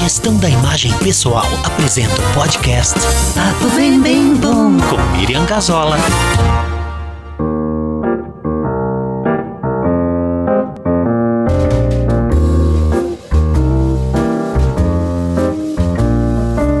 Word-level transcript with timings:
Gestão 0.00 0.34
da 0.38 0.48
imagem 0.48 0.90
pessoal 1.00 1.44
apresenta 1.62 2.14
o 2.14 2.34
podcast 2.34 2.98
Papo 3.34 3.68
Bem 3.76 4.00
Bem 4.00 4.34
Bom. 4.34 4.78
com 4.88 4.96
Miriam 5.18 5.44
Gazola. 5.44 5.98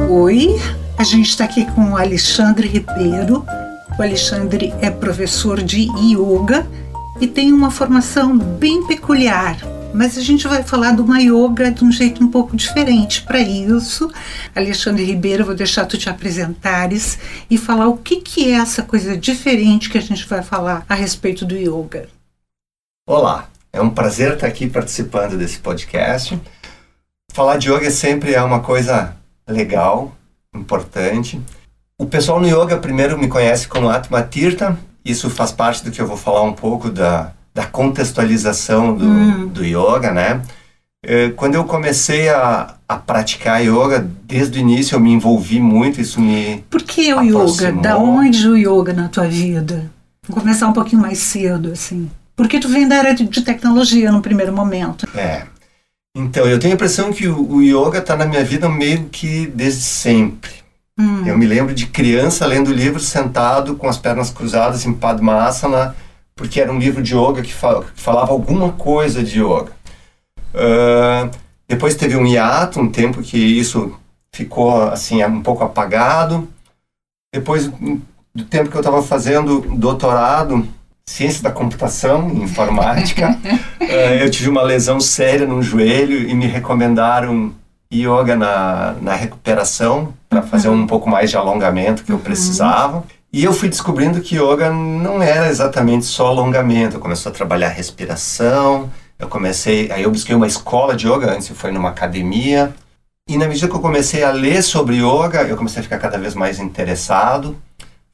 Oi, 0.08 0.58
a 0.96 1.04
gente 1.04 1.28
está 1.28 1.44
aqui 1.44 1.66
com 1.72 1.90
o 1.90 1.96
Alexandre 1.98 2.68
Ribeiro. 2.68 3.44
O 3.98 4.02
Alexandre 4.02 4.72
é 4.80 4.90
professor 4.90 5.62
de 5.62 5.90
yoga 5.98 6.66
e 7.20 7.26
tem 7.26 7.52
uma 7.52 7.70
formação 7.70 8.38
bem 8.38 8.86
peculiar. 8.86 9.58
Mas 9.92 10.16
a 10.16 10.20
gente 10.20 10.46
vai 10.46 10.62
falar 10.62 10.94
de 10.94 11.02
uma 11.02 11.20
yoga 11.20 11.70
de 11.70 11.84
um 11.84 11.90
jeito 11.90 12.22
um 12.22 12.30
pouco 12.30 12.56
diferente. 12.56 13.22
Para 13.22 13.40
isso, 13.40 14.10
Alexandre 14.54 15.04
Ribeiro, 15.04 15.44
vou 15.44 15.54
deixar 15.54 15.84
tu 15.84 15.98
te 15.98 16.08
apresentares 16.08 17.18
e 17.50 17.58
falar 17.58 17.88
o 17.88 17.96
que, 17.96 18.20
que 18.20 18.52
é 18.52 18.56
essa 18.56 18.82
coisa 18.84 19.16
diferente 19.16 19.90
que 19.90 19.98
a 19.98 20.02
gente 20.02 20.26
vai 20.26 20.42
falar 20.42 20.84
a 20.88 20.94
respeito 20.94 21.44
do 21.44 21.56
yoga. 21.56 22.08
Olá, 23.06 23.48
é 23.72 23.80
um 23.80 23.90
prazer 23.90 24.34
estar 24.34 24.46
aqui 24.46 24.68
participando 24.68 25.36
desse 25.36 25.58
podcast. 25.58 26.40
Falar 27.32 27.56
de 27.56 27.70
yoga 27.70 27.90
sempre 27.90 28.32
é 28.34 28.42
uma 28.42 28.60
coisa 28.60 29.16
legal, 29.46 30.16
importante. 30.54 31.40
O 31.98 32.06
pessoal 32.06 32.40
no 32.40 32.46
yoga 32.46 32.78
primeiro 32.78 33.18
me 33.18 33.26
conhece 33.26 33.66
como 33.66 33.88
Atma 33.88 34.22
Tirtha, 34.22 34.78
isso 35.04 35.28
faz 35.28 35.50
parte 35.50 35.84
do 35.84 35.90
que 35.90 36.00
eu 36.00 36.06
vou 36.06 36.16
falar 36.16 36.42
um 36.42 36.52
pouco 36.52 36.90
da, 36.90 37.32
da 37.54 37.66
contextualização 37.66 38.94
do, 38.94 39.04
Hum. 39.06 39.46
do 39.48 39.64
yoga, 39.64 40.12
né? 40.12 40.40
Eh, 41.04 41.30
Quando 41.36 41.54
eu 41.54 41.64
comecei 41.64 42.28
a, 42.28 42.74
a 42.88 42.96
praticar 42.96 43.62
yoga, 43.64 44.06
desde 44.24 44.58
o 44.58 44.60
início 44.60 44.94
eu 44.94 45.00
me 45.00 45.10
envolvi 45.12 45.58
muito, 45.60 46.00
isso 46.00 46.20
me 46.20 46.64
Por 46.70 46.82
que 46.82 47.12
o 47.14 47.22
yoga? 47.22 47.38
Aproximou. 47.38 47.82
Da 47.82 47.96
onde 47.98 48.48
o 48.48 48.56
yoga 48.56 48.92
na 48.92 49.08
tua 49.08 49.26
vida? 49.26 49.90
Vou 50.28 50.38
começar 50.40 50.68
um 50.68 50.72
pouquinho 50.72 51.02
mais 51.02 51.18
cedo, 51.18 51.72
assim. 51.72 52.10
Porque 52.36 52.60
tu 52.60 52.68
vem 52.68 52.86
da 52.86 52.96
área 52.98 53.14
de, 53.14 53.24
de 53.24 53.42
tecnologia 53.42 54.12
no 54.12 54.22
primeiro 54.22 54.52
momento. 54.52 55.06
É. 55.16 55.42
Então, 56.16 56.46
eu 56.46 56.58
tenho 56.58 56.72
a 56.72 56.76
impressão 56.76 57.12
que 57.12 57.28
o, 57.28 57.52
o 57.54 57.62
yoga 57.62 57.98
está 57.98 58.16
na 58.16 58.26
minha 58.26 58.44
vida 58.44 58.68
meio 58.68 59.04
que 59.10 59.46
desde 59.46 59.82
sempre. 59.82 60.50
Hum. 60.98 61.22
Eu 61.26 61.38
me 61.38 61.46
lembro 61.46 61.74
de 61.74 61.86
criança 61.86 62.44
lendo 62.46 62.72
livro 62.72 63.00
sentado 63.00 63.74
com 63.76 63.88
as 63.88 63.96
pernas 63.96 64.30
cruzadas 64.30 64.84
em 64.84 64.92
Padmasana, 64.92 65.94
porque 66.40 66.58
era 66.58 66.72
um 66.72 66.78
livro 66.78 67.02
de 67.02 67.14
yoga 67.14 67.42
que, 67.42 67.52
fa- 67.52 67.82
que 67.82 68.00
falava 68.00 68.32
alguma 68.32 68.72
coisa 68.72 69.22
de 69.22 69.42
yoga. 69.42 69.72
Ah, 70.54 71.28
depois 71.68 71.94
teve 71.94 72.16
um 72.16 72.26
hiato, 72.26 72.80
um 72.80 72.88
tempo 72.90 73.20
que 73.20 73.36
isso 73.36 73.94
ficou 74.34 74.84
assim 74.84 75.22
um 75.22 75.42
pouco 75.42 75.62
apagado. 75.62 76.48
Depois 77.32 77.66
do 78.34 78.44
tempo 78.48 78.70
que 78.70 78.76
eu 78.76 78.80
estava 78.80 79.02
fazendo 79.02 79.60
doutorado, 79.76 80.66
ciência 81.06 81.42
da 81.42 81.50
computação, 81.50 82.30
em 82.30 82.42
informática, 82.44 83.38
eh, 83.78 84.24
eu 84.24 84.30
tive 84.30 84.48
uma 84.48 84.62
lesão 84.62 84.98
séria 84.98 85.46
no 85.46 85.62
joelho 85.62 86.26
e 86.26 86.34
me 86.34 86.46
recomendaram 86.46 87.52
yoga 87.92 88.34
na, 88.34 88.94
na 89.02 89.14
recuperação 89.14 90.14
para 90.28 90.40
fazer 90.40 90.70
um 90.70 90.86
pouco 90.86 91.06
mais 91.10 91.28
de 91.28 91.36
alongamento 91.36 92.02
que 92.02 92.12
eu 92.12 92.18
precisava. 92.18 93.04
E 93.32 93.44
eu 93.44 93.52
fui 93.52 93.68
descobrindo 93.68 94.20
que 94.20 94.34
yoga 94.34 94.70
não 94.72 95.22
era 95.22 95.48
exatamente 95.48 96.04
só 96.04 96.26
alongamento. 96.26 96.96
Eu 96.96 97.00
comecei 97.00 97.30
a 97.30 97.34
trabalhar 97.34 97.68
respiração, 97.68 98.90
eu 99.18 99.28
comecei, 99.28 99.90
aí 99.92 100.02
eu 100.02 100.10
busquei 100.10 100.34
uma 100.34 100.48
escola 100.48 100.96
de 100.96 101.06
yoga, 101.06 101.32
antes 101.32 101.48
foi 101.50 101.70
numa 101.70 101.90
academia. 101.90 102.74
E 103.28 103.38
na 103.38 103.46
medida 103.46 103.68
que 103.68 103.74
eu 103.74 103.80
comecei 103.80 104.24
a 104.24 104.32
ler 104.32 104.62
sobre 104.62 104.96
yoga, 104.96 105.42
eu 105.44 105.56
comecei 105.56 105.78
a 105.78 105.82
ficar 105.84 105.98
cada 105.98 106.18
vez 106.18 106.34
mais 106.34 106.58
interessado. 106.58 107.56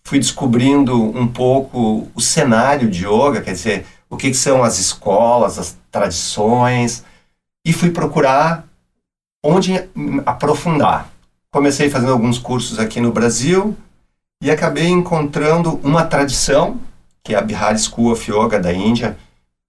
Fui 0.04 0.18
descobrindo 0.18 0.94
um 0.94 1.26
pouco 1.26 2.10
o 2.14 2.20
cenário 2.20 2.90
de 2.90 3.06
yoga, 3.06 3.40
quer 3.40 3.52
dizer, 3.52 3.86
o 4.10 4.18
que, 4.18 4.30
que 4.30 4.36
são 4.36 4.62
as 4.62 4.78
escolas, 4.78 5.58
as 5.58 5.78
tradições, 5.90 7.02
e 7.64 7.72
fui 7.72 7.90
procurar 7.90 8.66
onde 9.42 9.72
aprofundar. 10.26 11.10
Comecei 11.50 11.88
fazendo 11.88 12.12
alguns 12.12 12.38
cursos 12.38 12.78
aqui 12.78 13.00
no 13.00 13.12
Brasil 13.12 13.74
e 14.42 14.50
acabei 14.50 14.88
encontrando 14.88 15.80
uma 15.82 16.04
tradição, 16.04 16.80
que 17.24 17.34
é 17.34 17.38
a 17.38 17.42
Bihar 17.42 17.76
School 17.78 18.12
of 18.12 18.30
Yoga 18.30 18.58
da 18.58 18.72
Índia, 18.72 19.16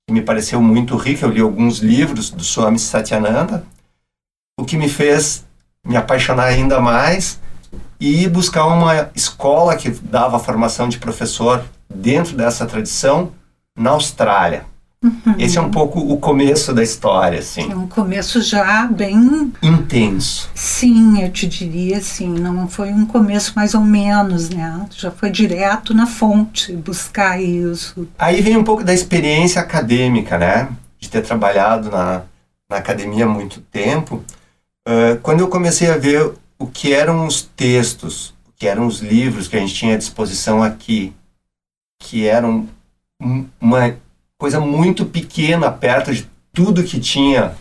que 0.07 0.13
me 0.13 0.21
pareceu 0.21 0.61
muito 0.61 0.95
rica. 0.95 1.25
Eu 1.25 1.31
li 1.31 1.41
alguns 1.41 1.79
livros 1.79 2.29
do 2.29 2.43
Swami 2.43 2.79
Satyananda, 2.79 3.65
o 4.59 4.65
que 4.65 4.77
me 4.77 4.89
fez 4.89 5.45
me 5.85 5.95
apaixonar 5.95 6.45
ainda 6.45 6.79
mais 6.79 7.39
e 7.99 8.27
buscar 8.27 8.65
uma 8.65 9.09
escola 9.15 9.75
que 9.75 9.89
dava 9.89 10.39
formação 10.39 10.89
de 10.89 10.99
professor 10.99 11.63
dentro 11.89 12.35
dessa 12.35 12.65
tradição 12.65 13.31
na 13.75 13.91
Austrália. 13.91 14.65
Esse 15.37 15.57
é 15.57 15.61
um 15.61 15.69
pouco 15.71 15.99
o 15.99 16.17
começo 16.17 16.73
da 16.73 16.83
história, 16.83 17.39
assim, 17.39 17.71
É 17.71 17.75
um 17.75 17.87
começo 17.87 18.41
já 18.41 18.85
bem. 18.87 19.51
intenso. 19.61 20.49
Sim, 20.55 21.21
eu 21.21 21.31
te 21.31 21.47
diria 21.47 21.97
assim. 21.97 22.27
Não 22.29 22.67
foi 22.67 22.91
um 22.93 23.05
começo 23.05 23.53
mais 23.55 23.73
ou 23.73 23.81
menos, 23.81 24.49
né? 24.49 24.85
Já 24.91 25.11
foi 25.11 25.29
direto 25.29 25.93
na 25.93 26.05
fonte 26.07 26.73
buscar 26.73 27.41
isso. 27.41 28.07
Aí 28.17 28.41
vem 28.41 28.57
um 28.57 28.63
pouco 28.63 28.83
da 28.83 28.93
experiência 28.93 29.61
acadêmica, 29.61 30.37
né? 30.37 30.69
De 30.99 31.09
ter 31.09 31.21
trabalhado 31.21 31.89
na, 31.91 32.23
na 32.69 32.77
academia 32.77 33.25
há 33.25 33.29
muito 33.29 33.61
tempo. 33.61 34.23
Ah, 34.87 35.17
quando 35.21 35.41
eu 35.41 35.47
comecei 35.47 35.89
a 35.89 35.97
ver 35.97 36.31
o 36.59 36.65
que 36.65 36.93
eram 36.93 37.27
os 37.27 37.41
textos, 37.41 38.29
o 38.47 38.51
que 38.55 38.67
eram 38.67 38.87
os 38.87 38.99
livros 38.99 39.47
que 39.47 39.55
a 39.55 39.59
gente 39.59 39.73
tinha 39.75 39.93
à 39.95 39.97
disposição 39.97 40.63
aqui, 40.63 41.13
que 41.99 42.25
eram 42.25 42.67
um- 43.21 43.45
uma 43.59 43.95
coisa 44.37 44.59
muito 44.59 45.05
pequena 45.05 45.71
perto 45.71 46.13
de 46.13 46.27
tudo 46.53 46.83
que 46.83 46.99
tinha 46.99 47.53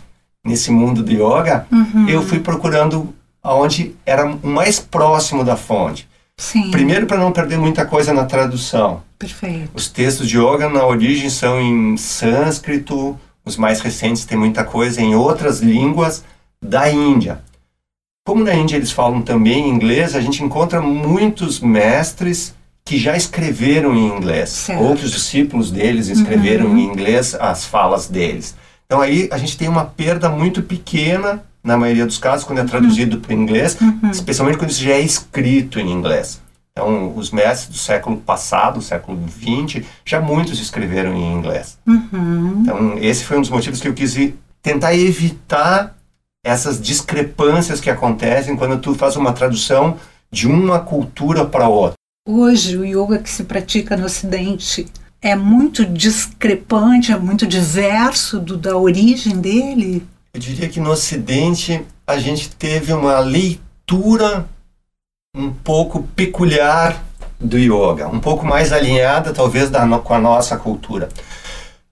nesse 0.45 0.71
mundo 0.71 1.03
do 1.03 1.11
yoga, 1.11 1.65
Uhum. 1.71 2.07
eu 2.07 2.21
fui 2.21 2.39
procurando 2.39 3.13
aonde 3.43 3.95
era 4.05 4.25
o 4.25 4.47
mais 4.47 4.79
próximo 4.79 5.43
da 5.43 5.55
fonte. 5.57 6.07
Sim, 6.39 6.69
Primeiro, 6.69 7.07
para 7.07 7.17
não 7.17 7.31
perder 7.31 7.57
muita 7.57 7.85
coisa 7.85 8.13
na 8.13 8.25
tradução. 8.25 9.01
perfeito. 9.17 9.71
Os 9.73 9.87
textos 9.89 10.29
de 10.29 10.37
yoga 10.37 10.69
na 10.69 10.85
origem 10.85 11.29
são 11.31 11.59
em 11.59 11.97
sânscrito, 11.97 13.19
os 13.43 13.57
mais 13.57 13.81
recentes 13.81 14.23
têm 14.25 14.37
muita 14.37 14.63
coisa 14.63 15.01
em 15.01 15.15
outras 15.15 15.59
línguas 15.61 16.23
da 16.61 16.91
Índia. 16.91 17.41
Como 18.25 18.43
na 18.43 18.53
Índia 18.53 18.75
eles 18.75 18.91
falam 18.91 19.21
também 19.23 19.67
inglês, 19.67 20.15
a 20.15 20.21
gente 20.21 20.43
encontra 20.43 20.79
muitos 20.81 21.59
mestres 21.59 22.53
que 22.87 22.97
já 22.97 23.17
escreveram 23.17 23.93
em 23.95 24.07
inglês, 24.07 24.49
Certo. 24.49 24.81
ou 24.81 24.95
que 24.95 25.03
os 25.05 25.11
discípulos 25.11 25.69
deles 25.71 26.07
escreveram 26.07 26.67
Uhum. 26.67 26.77
em 26.77 26.83
inglês 26.85 27.35
as 27.35 27.65
falas 27.65 28.07
deles. 28.07 28.55
Então 28.85 29.01
aí 29.01 29.27
a 29.31 29.37
gente 29.37 29.57
tem 29.57 29.67
uma 29.67 29.83
perda 29.83 30.29
muito 30.29 30.61
pequena, 30.63 31.43
na 31.61 31.75
maioria 31.75 32.05
dos 32.05 32.17
casos, 32.17 32.45
quando 32.45 32.59
é 32.59 32.63
traduzido 32.63 33.17
para 33.19 33.31
o 33.31 33.37
inglês, 33.37 33.77
Uhum. 33.81 34.09
especialmente 34.09 34.57
quando 34.57 34.69
isso 34.71 34.81
já 34.81 34.91
é 34.93 35.01
escrito 35.01 35.79
em 35.81 35.91
inglês. 35.91 36.41
Então, 36.71 37.11
os 37.15 37.31
mestres 37.31 37.69
do 37.69 37.77
século 37.77 38.17
passado, 38.17 38.81
século 38.81 39.19
XX, 39.27 39.83
já 40.05 40.21
muitos 40.21 40.59
escreveram 40.61 41.13
em 41.15 41.33
inglês. 41.33 41.77
Uhum. 41.85 42.59
Então, 42.61 42.97
esse 43.01 43.25
foi 43.25 43.37
um 43.37 43.41
dos 43.41 43.49
motivos 43.49 43.81
que 43.81 43.87
eu 43.87 43.93
quis 43.95 44.15
tentar 44.61 44.93
evitar 44.95 45.95
essas 46.45 46.79
discrepâncias 46.79 47.81
que 47.81 47.89
acontecem 47.89 48.55
quando 48.55 48.77
tu 48.77 48.93
faz 48.95 49.15
uma 49.17 49.33
tradução 49.33 49.97
de 50.31 50.47
uma 50.47 50.79
cultura 50.79 51.43
para 51.45 51.67
outra. 51.67 51.96
Hoje, 52.29 52.75
o 52.75 52.83
yoga 52.83 53.19
que 53.19 53.29
se 53.29 53.45
pratica 53.45 53.95
no 53.95 54.05
Ocidente 54.05 54.85
é 55.21 55.33
muito 55.33 55.85
discrepante, 55.85 57.13
é 57.13 57.17
muito 57.17 57.47
diverso 57.47 58.37
do, 58.37 58.57
da 58.57 58.75
origem 58.75 59.39
dele. 59.39 60.05
Eu 60.33 60.39
diria 60.41 60.67
que 60.67 60.81
no 60.81 60.91
Ocidente 60.91 61.85
a 62.05 62.17
gente 62.17 62.49
teve 62.49 62.91
uma 62.91 63.17
leitura 63.19 64.45
um 65.33 65.53
pouco 65.53 66.03
peculiar 66.17 67.01
do 67.39 67.57
yoga, 67.57 68.09
um 68.09 68.19
pouco 68.19 68.45
mais 68.45 68.73
alinhada 68.73 69.31
talvez 69.31 69.69
da, 69.69 69.87
com 69.99 70.13
a 70.13 70.19
nossa 70.19 70.57
cultura. 70.57 71.07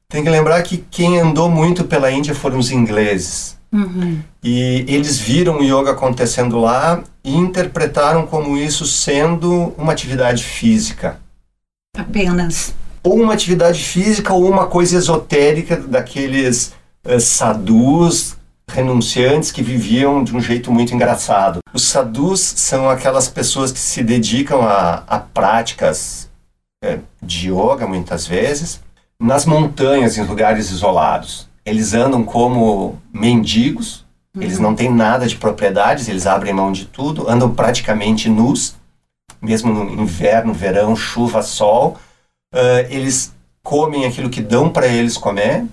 Tem 0.09 0.21
que 0.21 0.29
lembrar 0.29 0.61
que 0.63 0.83
quem 0.91 1.17
andou 1.17 1.49
muito 1.49 1.85
pela 1.85 2.11
Índia 2.11 2.35
foram 2.35 2.59
os 2.59 2.71
ingleses. 2.71 3.57
Uhum. 3.71 4.19
E 4.43 4.83
eles 4.85 5.17
viram 5.17 5.59
o 5.59 5.63
yoga 5.63 5.91
acontecendo 5.91 6.59
lá 6.59 7.01
e 7.25 7.35
interpretaram 7.35 8.27
como 8.27 8.55
isso 8.55 8.85
sendo 8.85 9.73
uma 9.77 9.91
atividade 9.91 10.43
física. 10.43 11.19
Apenas. 11.97 12.75
Ou 13.03 13.19
uma 13.19 13.33
atividade 13.33 13.83
física 13.83 14.31
ou 14.31 14.47
uma 14.47 14.67
coisa 14.67 14.95
esotérica 14.95 15.75
daqueles 15.75 16.73
eh, 17.03 17.19
sadhus 17.19 18.37
renunciantes 18.69 19.51
que 19.51 19.63
viviam 19.63 20.23
de 20.23 20.35
um 20.35 20.39
jeito 20.39 20.71
muito 20.71 20.93
engraçado. 20.93 21.59
Os 21.73 21.83
sadhus 21.83 22.41
são 22.41 22.89
aquelas 22.89 23.27
pessoas 23.27 23.71
que 23.71 23.79
se 23.79 24.03
dedicam 24.03 24.61
a, 24.61 25.03
a 25.07 25.19
práticas 25.19 26.29
eh, 26.83 26.99
de 27.21 27.49
yoga, 27.49 27.87
muitas 27.87 28.27
vezes, 28.27 28.81
nas 29.19 29.47
montanhas, 29.47 30.15
em 30.17 30.23
lugares 30.23 30.69
isolados. 30.69 31.49
Eles 31.65 31.95
andam 31.95 32.23
como 32.23 33.01
mendigos, 33.11 34.04
Eles 34.35 34.59
não 34.59 34.75
têm 34.75 34.91
nada 34.91 35.27
de 35.27 35.35
propriedades, 35.37 36.07
eles 36.07 36.27
abrem 36.27 36.53
mão 36.53 36.71
de 36.71 36.85
tudo, 36.85 37.29
andam 37.29 37.53
praticamente 37.53 38.27
nus, 38.29 38.75
mesmo 39.41 39.73
no 39.73 40.01
inverno, 40.01 40.53
verão, 40.53 40.95
chuva, 40.95 41.41
sol. 41.41 41.97
Uh, 42.53 42.85
eles 42.89 43.33
comem 43.63 44.05
aquilo 44.05 44.29
que 44.29 44.41
dão 44.41 44.69
para 44.69 44.87
eles 44.87 45.17
comer, 45.17 45.65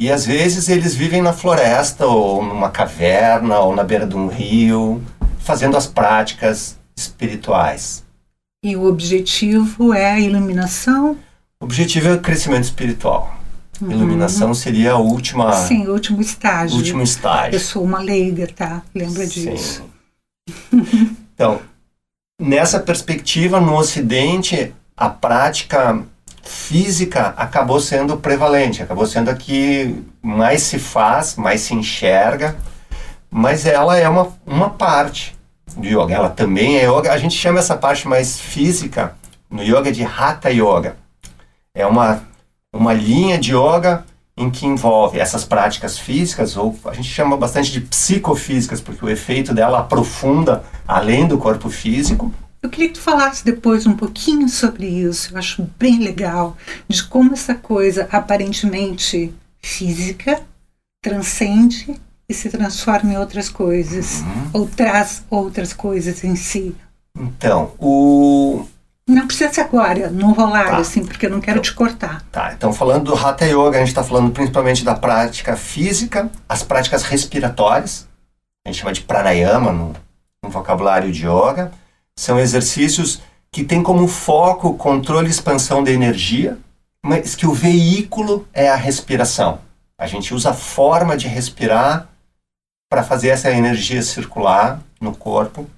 e 0.00 0.10
às 0.10 0.24
vezes 0.24 0.68
eles 0.68 0.94
vivem 0.94 1.20
na 1.20 1.32
floresta, 1.32 2.06
ou 2.06 2.42
numa 2.42 2.70
caverna, 2.70 3.58
ou 3.58 3.74
na 3.74 3.84
beira 3.84 4.06
de 4.06 4.16
um 4.16 4.28
rio, 4.28 5.02
fazendo 5.38 5.76
as 5.76 5.86
práticas 5.86 6.78
espirituais. 6.96 8.04
E 8.64 8.76
o 8.76 8.84
objetivo 8.84 9.92
é 9.94 10.12
a 10.12 10.20
iluminação? 10.20 11.16
O 11.60 11.64
objetivo 11.64 12.08
é 12.08 12.14
o 12.14 12.20
crescimento 12.20 12.64
espiritual. 12.64 13.37
Uhum. 13.80 13.92
Iluminação 13.92 14.52
seria 14.54 14.92
a 14.92 14.98
última. 14.98 15.52
Sim, 15.52 15.86
o 15.86 15.92
último 15.92 16.20
estágio. 16.20 16.76
Último 16.76 17.02
estágio. 17.02 17.56
Eu 17.56 17.60
sou 17.60 17.84
uma 17.84 18.00
leiga, 18.00 18.48
tá? 18.48 18.82
Lembra 18.94 19.26
Sim. 19.26 19.52
disso? 19.54 19.84
então, 21.34 21.60
nessa 22.40 22.80
perspectiva, 22.80 23.60
no 23.60 23.76
Ocidente, 23.76 24.74
a 24.96 25.08
prática 25.08 26.02
física 26.42 27.34
acabou 27.36 27.78
sendo 27.78 28.16
prevalente, 28.16 28.82
acabou 28.82 29.06
sendo 29.06 29.30
a 29.30 29.34
que 29.34 30.02
mais 30.22 30.62
se 30.62 30.78
faz, 30.78 31.36
mais 31.36 31.60
se 31.60 31.74
enxerga, 31.74 32.56
mas 33.30 33.66
ela 33.66 33.96
é 33.96 34.08
uma, 34.08 34.32
uma 34.46 34.70
parte 34.70 35.36
do 35.76 35.86
yoga. 35.86 36.14
Ela 36.14 36.30
também 36.30 36.78
é 36.78 36.84
yoga. 36.84 37.12
A 37.12 37.18
gente 37.18 37.36
chama 37.36 37.58
essa 37.58 37.76
parte 37.76 38.08
mais 38.08 38.40
física 38.40 39.14
no 39.50 39.62
yoga 39.62 39.92
de 39.92 40.02
Hatha 40.02 40.50
Yoga. 40.50 40.96
É 41.74 41.86
uma, 41.86 42.22
uma 42.78 42.92
linha 42.92 43.38
de 43.38 43.54
yoga 43.54 44.04
em 44.36 44.48
que 44.48 44.64
envolve 44.64 45.18
essas 45.18 45.44
práticas 45.44 45.98
físicas, 45.98 46.56
ou 46.56 46.78
a 46.84 46.94
gente 46.94 47.08
chama 47.08 47.36
bastante 47.36 47.72
de 47.72 47.80
psicofísicas, 47.80 48.80
porque 48.80 49.04
o 49.04 49.08
efeito 49.08 49.52
dela 49.52 49.80
aprofunda 49.80 50.62
além 50.86 51.26
do 51.26 51.36
corpo 51.36 51.68
físico. 51.68 52.32
Eu 52.62 52.70
queria 52.70 52.88
que 52.88 52.94
tu 52.94 53.00
falasse 53.00 53.44
depois 53.44 53.86
um 53.86 53.96
pouquinho 53.96 54.48
sobre 54.48 54.86
isso. 54.86 55.32
Eu 55.32 55.38
acho 55.38 55.68
bem 55.78 55.98
legal 55.98 56.56
de 56.88 57.02
como 57.02 57.32
essa 57.32 57.54
coisa 57.54 58.08
aparentemente 58.12 59.34
física 59.60 60.40
transcende 61.02 62.00
e 62.28 62.34
se 62.34 62.48
transforma 62.48 63.14
em 63.14 63.16
outras 63.16 63.48
coisas, 63.48 64.20
uhum. 64.20 64.50
ou 64.52 64.68
traz 64.68 65.24
outras 65.30 65.72
coisas 65.72 66.22
em 66.22 66.36
si. 66.36 66.74
Então, 67.18 67.72
o. 67.78 68.66
Não 69.08 69.26
precisa 69.26 69.50
ser 69.50 69.62
agora, 69.62 70.10
não 70.10 70.32
rolar 70.32 70.66
tá. 70.66 70.76
assim, 70.76 71.02
porque 71.02 71.24
eu 71.24 71.30
não 71.30 71.40
quero 71.40 71.58
então, 71.58 71.62
te 71.62 71.74
cortar. 71.74 72.22
Tá, 72.30 72.52
então 72.52 72.74
falando 72.74 73.04
do 73.06 73.14
Hatha 73.14 73.46
Yoga, 73.46 73.76
a 73.76 73.80
gente 73.80 73.88
está 73.88 74.04
falando 74.04 74.30
principalmente 74.30 74.84
da 74.84 74.94
prática 74.94 75.56
física, 75.56 76.30
as 76.46 76.62
práticas 76.62 77.04
respiratórias, 77.04 78.06
a 78.66 78.70
gente 78.70 78.80
chama 78.80 78.92
de 78.92 79.00
pranayama 79.00 79.72
no, 79.72 79.94
no 80.42 80.50
vocabulário 80.50 81.10
de 81.10 81.26
yoga, 81.26 81.72
são 82.14 82.38
exercícios 82.38 83.22
que 83.50 83.64
têm 83.64 83.82
como 83.82 84.06
foco 84.06 84.74
controle 84.74 85.28
e 85.28 85.30
expansão 85.30 85.82
da 85.82 85.90
energia, 85.90 86.58
mas 87.02 87.34
que 87.34 87.46
o 87.46 87.52
veículo 87.54 88.46
é 88.52 88.68
a 88.68 88.76
respiração. 88.76 89.60
A 89.98 90.06
gente 90.06 90.34
usa 90.34 90.50
a 90.50 90.54
forma 90.54 91.16
de 91.16 91.26
respirar 91.26 92.08
para 92.90 93.02
fazer 93.02 93.28
essa 93.28 93.50
energia 93.50 94.02
circular 94.02 94.80
no 95.00 95.14
corpo. 95.14 95.68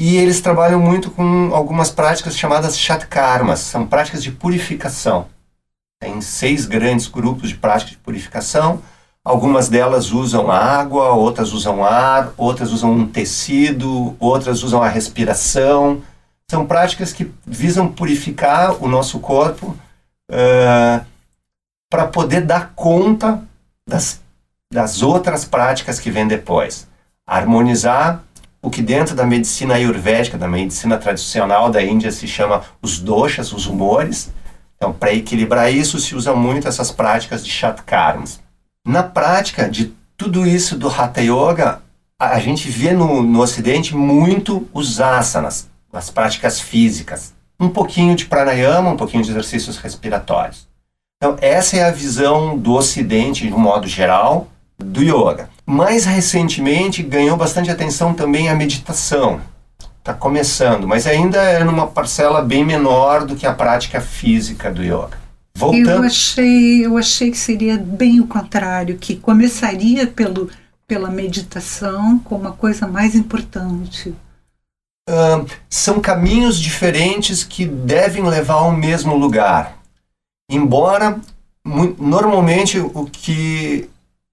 E 0.00 0.16
eles 0.16 0.40
trabalham 0.40 0.80
muito 0.80 1.10
com 1.10 1.54
algumas 1.54 1.90
práticas 1.90 2.34
chamadas 2.34 2.78
shatkarmas, 2.78 3.58
são 3.58 3.86
práticas 3.86 4.22
de 4.22 4.32
purificação. 4.32 5.26
Tem 6.00 6.22
seis 6.22 6.64
grandes 6.64 7.06
grupos 7.06 7.50
de 7.50 7.56
práticas 7.56 7.90
de 7.90 7.98
purificação. 7.98 8.80
Algumas 9.22 9.68
delas 9.68 10.10
usam 10.10 10.50
água, 10.50 11.10
outras 11.10 11.52
usam 11.52 11.84
ar, 11.84 12.32
outras 12.38 12.72
usam 12.72 12.90
um 12.92 13.06
tecido, 13.06 14.16
outras 14.18 14.62
usam 14.62 14.82
a 14.82 14.88
respiração. 14.88 16.00
São 16.50 16.64
práticas 16.64 17.12
que 17.12 17.30
visam 17.46 17.86
purificar 17.86 18.82
o 18.82 18.88
nosso 18.88 19.20
corpo 19.20 19.76
uh, 20.30 21.04
para 21.90 22.06
poder 22.06 22.40
dar 22.40 22.72
conta 22.74 23.44
das 23.86 24.18
das 24.72 25.02
outras 25.02 25.44
práticas 25.44 26.00
que 26.00 26.10
vêm 26.10 26.26
depois. 26.26 26.88
Harmonizar 27.26 28.24
o 28.62 28.70
que 28.70 28.82
dentro 28.82 29.14
da 29.14 29.24
medicina 29.24 29.74
ayurvédica, 29.74 30.36
da 30.36 30.48
medicina 30.48 30.98
tradicional 30.98 31.70
da 31.70 31.82
Índia 31.82 32.12
se 32.12 32.26
chama 32.26 32.62
os 32.82 32.98
doshas, 32.98 33.52
os 33.52 33.66
humores. 33.66 34.30
Então, 34.76 34.92
para 34.92 35.14
equilibrar 35.14 35.72
isso, 35.72 35.98
se 35.98 36.14
usa 36.14 36.34
muito 36.34 36.68
essas 36.68 36.90
práticas 36.90 37.44
de 37.44 37.50
shatkarmas. 37.50 38.40
Na 38.86 39.02
prática 39.02 39.68
de 39.68 39.94
tudo 40.16 40.46
isso 40.46 40.76
do 40.76 40.88
Hatha 40.88 41.22
Yoga, 41.22 41.82
a, 42.18 42.38
gente 42.38 42.68
vê 42.68 42.92
no, 42.92 43.22
no 43.22 43.40
Ocidente 43.40 43.96
muito 43.96 44.68
os 44.74 45.00
asanas, 45.00 45.68
as 45.90 46.10
práticas 46.10 46.60
físicas. 46.60 47.32
Um 47.58 47.68
pouquinho 47.68 48.14
de 48.14 48.26
pranayama, 48.26 48.90
um 48.90 48.96
pouquinho 48.96 49.22
de 49.22 49.30
exercícios 49.30 49.78
respiratórios. 49.78 50.68
Então, 51.16 51.36
essa 51.40 51.76
é 51.76 51.84
a 51.84 51.90
visão 51.90 52.56
do 52.56 52.72
Ocidente, 52.72 53.46
de 53.46 53.52
um 53.52 53.58
modo 53.58 53.86
geral, 53.86 54.48
do 54.78 55.02
yoga. 55.02 55.50
Mais 55.70 56.04
recentemente 56.04 57.00
ganhou 57.00 57.36
bastante 57.36 57.70
atenção 57.70 58.12
também 58.12 58.48
a 58.48 58.56
meditação. 58.56 59.40
Está 60.00 60.12
começando, 60.12 60.88
mas 60.88 61.06
ainda 61.06 61.40
é 61.44 61.62
numa 61.62 61.86
parcela 61.86 62.42
bem 62.42 62.64
menor 62.64 63.24
do 63.24 63.36
que 63.36 63.46
a 63.46 63.54
prática 63.54 64.00
física 64.00 64.68
do 64.68 64.82
yoga. 64.82 65.16
Voltando... 65.54 65.88
Eu 65.88 66.02
achei, 66.02 66.84
eu 66.84 66.98
achei 66.98 67.30
que 67.30 67.38
seria 67.38 67.78
bem 67.78 68.18
o 68.18 68.26
contrário, 68.26 68.98
que 68.98 69.14
começaria 69.14 70.08
pelo, 70.08 70.50
pela 70.88 71.08
meditação 71.08 72.18
como 72.18 72.48
a 72.48 72.52
coisa 72.52 72.88
mais 72.88 73.14
importante. 73.14 74.12
Uh, 75.08 75.46
são 75.68 76.00
caminhos 76.00 76.58
diferentes 76.58 77.44
que 77.44 77.64
devem 77.64 78.24
levar 78.24 78.54
ao 78.54 78.72
mesmo 78.72 79.14
lugar. 79.14 79.76
Embora, 80.50 81.20
normalmente, 81.64 82.80
o 82.80 83.04
que 83.04 83.88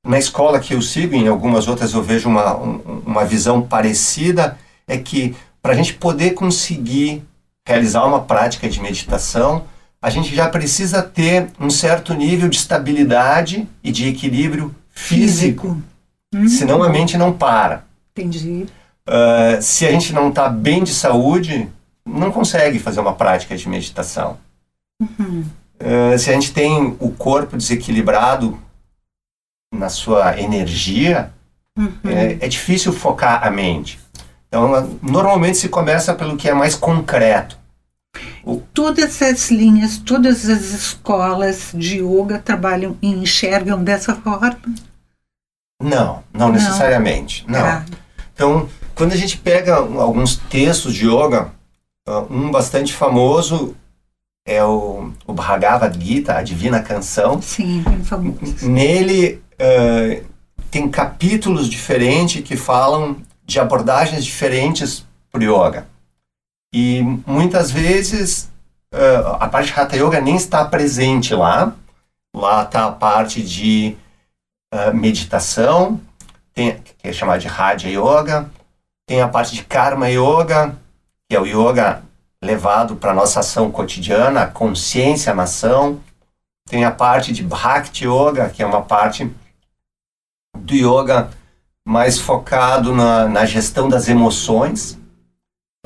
na 0.08 0.18
escola 0.18 0.60
que 0.60 0.74
eu 0.74 0.82
sigo, 0.82 1.14
em 1.14 1.28
algumas 1.28 1.68
outras 1.68 1.94
eu 1.94 2.02
vejo 2.02 2.30
uma, 2.30 2.56
uma 2.56 3.26
visão 3.26 3.62
parecida, 3.62 4.58
é 4.88 4.98
que 4.98 5.36
para 5.62 5.74
a 5.74 5.76
gente 5.76 5.94
poder 5.94 6.32
conseguir 6.32 7.24
realizar 7.68 8.06
uma 8.06 8.22
prática 8.22 8.70
de 8.70 8.80
meditação, 8.80 9.66
a 10.02 10.10
gente 10.10 10.34
já 10.34 10.48
precisa 10.48 11.04
ter 11.04 11.50
um 11.60 11.70
certo 11.70 12.14
nível 12.14 12.48
de 12.48 12.56
estabilidade 12.56 13.68
e 13.84 13.92
de 13.92 14.08
equilíbrio 14.08 14.74
físico. 14.90 15.68
físico. 15.68 15.84
Hum, 16.34 16.48
senão 16.48 16.82
a 16.82 16.90
mente 16.90 17.18
não 17.18 17.34
para. 17.34 17.84
Entendi. 18.16 18.66
Uh, 19.08 19.62
se 19.62 19.86
a 19.86 19.92
gente 19.92 20.14
não 20.14 20.30
está 20.30 20.48
bem 20.48 20.84
de 20.84 20.94
saúde, 20.94 21.68
não 22.06 22.32
consegue 22.32 22.80
fazer 22.80 23.02
uma 23.02 23.14
prática 23.14 23.58
de 23.58 23.68
meditação. 23.68 24.38
Uhum. 25.02 25.44
Uh, 25.80 26.18
se 26.18 26.30
a 26.30 26.34
gente 26.34 26.54
tem 26.54 26.96
o 27.00 27.12
corpo 27.12 27.58
desequilibrado 27.58 28.58
na 29.74 29.90
sua 29.90 30.40
energia, 30.40 31.32
uhum. 31.78 31.92
é, 32.06 32.38
é 32.42 32.48
difícil 32.48 32.94
focar 32.94 33.46
a 33.46 33.52
mente. 33.52 34.00
Então, 34.48 34.98
normalmente 35.02 35.58
se 35.58 35.70
começa 35.70 36.16
pelo 36.16 36.38
que 36.38 36.50
é 36.50 36.54
mais 36.54 36.76
concreto. 36.76 37.58
O... 38.44 38.62
Todas 38.74 39.22
as 39.22 39.52
linhas, 39.52 39.98
todas 39.98 40.50
as 40.50 40.72
escolas 40.72 41.72
de 41.74 42.00
yoga 42.02 42.40
trabalham 42.40 42.98
e 43.02 43.10
enxergam 43.10 43.84
dessa 43.84 44.16
forma? 44.16 44.58
Não, 45.82 46.24
não, 46.34 46.48
não. 46.48 46.52
necessariamente. 46.52 47.46
Não. 47.48 47.60
Ah. 47.60 47.86
Então, 48.34 48.70
quando 48.96 49.12
a 49.12 49.18
gente 49.18 49.38
pega 49.38 49.76
alguns 49.76 50.38
textos 50.38 50.94
de 50.94 51.08
yoga, 51.08 51.52
ah, 52.08 52.26
um 52.30 52.50
bastante 52.50 52.94
famoso 52.94 53.76
é 54.48 54.64
o, 54.64 55.12
o 55.28 55.34
Bhagavad 55.34 56.00
Gita, 56.02 56.36
a 56.36 56.42
Divina 56.42 56.80
Canção. 56.80 57.42
Sim, 57.42 57.82
bem 57.82 58.04
famoso. 58.04 58.68
Nele 58.68 59.44
uh, 59.60 60.26
tem 60.70 60.90
capítulos 60.90 61.70
diferentes 61.70 62.42
que 62.42 62.56
falam 62.56 63.18
de 63.46 63.60
abordagens 63.60 64.24
diferentes 64.24 65.06
para 65.32 65.42
o 65.42 65.44
yoga. 65.44 65.88
E 66.74 67.02
muitas 67.26 67.72
vezes 67.72 68.52
uh, 68.94 69.38
a 69.40 69.48
parte 69.48 69.74
de 69.74 69.80
Hatha 69.80 69.96
Yoga 69.96 70.20
nem 70.20 70.36
está 70.36 70.66
presente 70.66 71.34
lá. 71.34 71.74
Lá 72.36 72.64
está 72.64 72.86
a 72.86 72.92
parte 72.92 73.42
de 73.42 73.96
uh, 74.74 74.94
meditação, 74.94 76.00
tem, 76.54 76.78
que 76.98 77.08
é 77.08 77.14
chamada 77.14 77.40
de 77.40 77.48
Raja 77.48 77.88
Yoga. 77.88 78.50
Tem 79.08 79.22
a 79.22 79.28
parte 79.28 79.56
de 79.56 79.64
Karma 79.64 80.10
Yoga, 80.10 80.76
que 81.30 81.36
é 81.36 81.40
o 81.40 81.46
yoga 81.46 82.04
levado 82.44 82.98
para 82.98 83.12
a 83.12 83.16
nossa 83.16 83.40
ação 83.40 83.72
cotidiana, 83.72 84.42
a 84.42 84.48
consciência 84.48 85.34
na 85.34 85.44
ação. 85.44 86.02
Tem 86.70 86.84
a 86.84 86.92
parte 86.92 87.32
de 87.32 87.42
Bhakti 87.42 88.06
Yoga, 88.06 88.50
que 88.50 88.62
é 88.62 88.66
uma 88.66 88.82
parte 88.82 89.34
do 90.68 90.76
yoga 90.76 91.30
mais 91.88 92.20
focado 92.20 92.94
na, 92.94 93.28
na 93.28 93.46
gestão 93.46 93.88
das 93.88 94.10
emoções, 94.10 95.00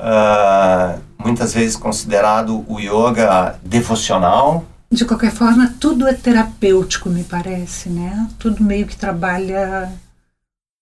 uh, 0.00 1.00
muitas 1.16 1.54
vezes 1.54 1.76
considerado 1.76 2.64
o 2.68 2.80
yoga 2.80 3.56
devocional. 3.62 4.64
De 4.90 5.04
qualquer 5.04 5.30
forma, 5.30 5.74
tudo 5.80 6.06
é 6.06 6.12
terapêutico, 6.12 7.08
me 7.08 7.22
parece, 7.22 7.88
né? 7.88 8.28
Tudo 8.38 8.62
meio 8.62 8.86
que 8.86 8.96
trabalha 8.96 9.90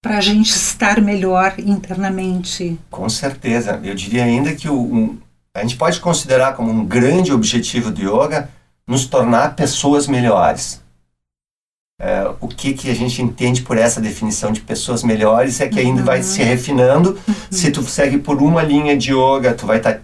para 0.02 0.16
a 0.16 0.20
gente 0.20 0.50
estar 0.50 1.00
melhor 1.02 1.54
internamente. 1.58 2.80
Com 2.90 3.08
certeza. 3.08 3.78
Eu 3.84 3.94
diria 3.94 4.24
ainda 4.24 4.54
que 4.54 4.68
o, 4.68 4.80
um, 4.80 5.18
a 5.54 5.60
gente 5.60 5.76
pode 5.76 6.00
considerar 6.00 6.56
como 6.56 6.70
um 6.70 6.84
grande 6.84 7.30
objetivo 7.30 7.90
do 7.90 8.00
yoga 8.00 8.48
nos 8.86 9.04
tornar 9.04 9.54
pessoas 9.54 10.06
melhores. 10.06 10.79
É, 12.02 12.34
o 12.40 12.48
que, 12.48 12.72
que 12.72 12.90
a 12.90 12.94
gente 12.94 13.20
entende 13.20 13.60
por 13.60 13.76
essa 13.76 14.00
definição 14.00 14.50
de 14.52 14.62
pessoas 14.62 15.02
melhores 15.02 15.60
é 15.60 15.68
que 15.68 15.78
ainda 15.78 16.02
vai 16.02 16.22
se 16.22 16.42
refinando. 16.42 17.20
Se 17.50 17.70
tu 17.70 17.82
segue 17.82 18.16
por 18.16 18.40
uma 18.40 18.62
linha 18.62 18.96
de 18.96 19.12
yoga, 19.12 19.52
tu 19.52 19.66
vai 19.66 19.76
estar 19.76 19.92
tá 19.96 20.00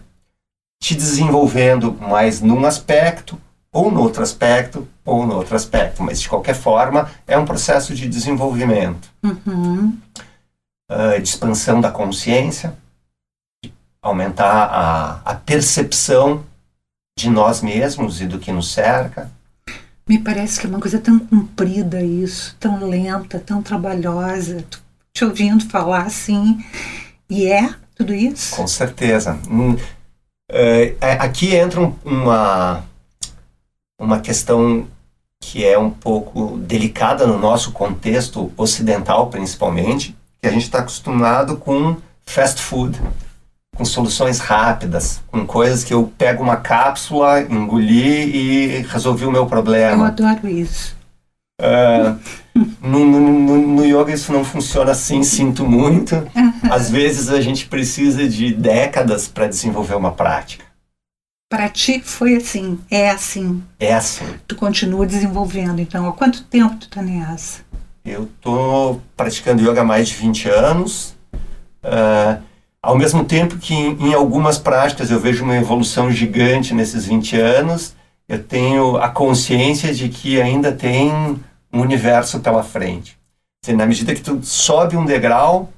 te 0.78 0.94
desenvolvendo 0.94 1.92
mais 1.98 2.42
num 2.42 2.66
aspecto, 2.66 3.40
ou 3.72 3.90
no 3.90 4.02
outro 4.02 4.22
aspecto, 4.22 4.86
ou 5.06 5.26
no 5.26 5.36
outro 5.36 5.56
aspecto. 5.56 6.02
Mas, 6.02 6.20
de 6.20 6.28
qualquer 6.28 6.54
forma, 6.54 7.10
é 7.26 7.38
um 7.38 7.46
processo 7.46 7.94
de 7.94 8.06
desenvolvimento, 8.06 9.08
Uhum. 9.22 9.96
uh, 10.92 11.20
de 11.20 11.28
expansão 11.28 11.80
da 11.80 11.90
consciência, 11.90 12.76
de 13.64 13.72
aumentar 14.02 14.66
a, 14.66 15.20
a 15.24 15.34
percepção 15.34 16.44
de 17.18 17.30
nós 17.30 17.62
mesmos 17.62 18.20
e 18.20 18.26
do 18.26 18.38
que 18.38 18.52
nos 18.52 18.70
cerca. 18.70 19.30
Me 20.08 20.18
parece 20.20 20.60
que 20.60 20.66
é 20.66 20.70
uma 20.70 20.80
coisa 20.80 21.00
tão 21.00 21.18
comprida 21.18 22.00
isso, 22.00 22.56
tão 22.60 22.86
lenta, 22.88 23.40
tão 23.40 23.60
trabalhosa. 23.62 24.64
Tô 24.70 24.78
Te 25.12 25.24
ouvindo 25.24 25.68
falar 25.68 26.02
assim. 26.02 26.64
E 27.28 27.46
é 27.46 27.74
tudo 27.96 28.14
isso? 28.14 28.54
Com 28.54 28.66
certeza. 28.68 29.36
Hum, 29.50 29.76
é, 30.48 30.94
é, 31.00 31.12
aqui 31.14 31.56
entra 31.56 31.80
um- 31.80 31.94
uma, 32.04 32.84
uma 33.98 34.20
questão 34.20 34.86
que 35.40 35.64
é 35.64 35.76
um 35.78 35.90
pouco 35.90 36.56
delicada 36.58 37.26
no 37.26 37.38
nosso 37.38 37.72
contexto 37.72 38.52
ocidental, 38.56 39.28
principalmente, 39.28 40.16
que 40.40 40.46
a 40.46 40.52
gente 40.52 40.62
está 40.64 40.78
acostumado 40.80 41.56
com 41.56 41.96
fast 42.24 42.60
food, 42.62 43.00
com 43.76 43.84
soluções 43.84 44.38
rápidas, 44.38 45.20
com 45.30 45.46
coisas 45.46 45.84
que 45.84 45.92
eu 45.92 46.10
pego 46.16 46.42
uma 46.42 46.56
cápsula, 46.56 47.42
engoli 47.42 48.36
e 48.36 48.82
resolvi 48.82 49.24
o 49.24 49.30
meu 49.30 49.42
Eu 49.42 49.46
problema. 49.46 50.08
adoro 50.08 50.48
isso. 50.48 50.96
Ah, 51.60 52.16
no, 52.82 53.04
no, 53.04 53.58
no, 53.58 53.84
yoga 53.84 54.12
isso 54.12 54.32
não 54.32 54.44
funciona 54.44 54.92
assim, 54.92 55.22
sinto 55.22 55.64
muito. 55.64 56.14
Às 56.70 56.90
vezes 56.90 57.30
a 57.30 57.40
gente 57.40 57.66
precisa 57.66 58.28
de 58.28 58.52
décadas 58.52 59.28
para 59.28 59.46
desenvolver 59.46 59.94
uma 59.94 60.12
prática. 60.12 60.64
Para 61.48 61.68
ti 61.68 62.00
foi 62.04 62.36
assim, 62.36 62.78
é 62.90 63.10
assim. 63.10 63.62
É 63.78 63.94
assim. 63.94 64.24
Tu 64.48 64.56
continua 64.56 65.06
desenvolvendo. 65.06 65.80
Então, 65.80 66.08
há 66.08 66.12
quanto 66.12 66.42
tempo 66.44 66.76
tu 66.76 66.88
tá 66.88 67.00
nessa? 67.00 67.60
Eu 68.04 68.28
tô 68.40 69.00
praticando 69.16 69.62
yoga 69.62 69.80
há 69.80 69.84
mais 69.84 70.08
de 70.08 70.14
20 70.14 70.48
anos. 70.48 71.14
Ah, 71.82 72.38
ao 72.86 72.96
mesmo 72.96 73.24
tempo 73.24 73.56
que 73.58 73.74
em, 73.74 74.08
em 74.08 74.14
algumas 74.14 74.58
práticas 74.58 75.10
eu 75.10 75.20
vejo 75.20 75.44
uma 75.44 75.56
evolução 75.56 76.10
gigante 76.10 76.72
nesses 76.74 77.04
20 77.06 77.36
anos, 77.40 77.94
eu 78.28 78.42
tenho 78.42 78.96
a 78.96 79.08
consciência 79.08 79.92
de 79.94 80.08
que 80.08 80.40
ainda 80.40 80.72
tem 80.72 81.10
um 81.72 81.80
universo 81.80 82.40
pela 82.40 82.62
frente. 82.62 83.16
Dizer, 83.62 83.76
na 83.76 83.86
medida 83.86 84.14
que 84.14 84.20
tu 84.20 84.40
sobe 84.42 84.96
um 84.96 85.04
degrau, 85.04 85.70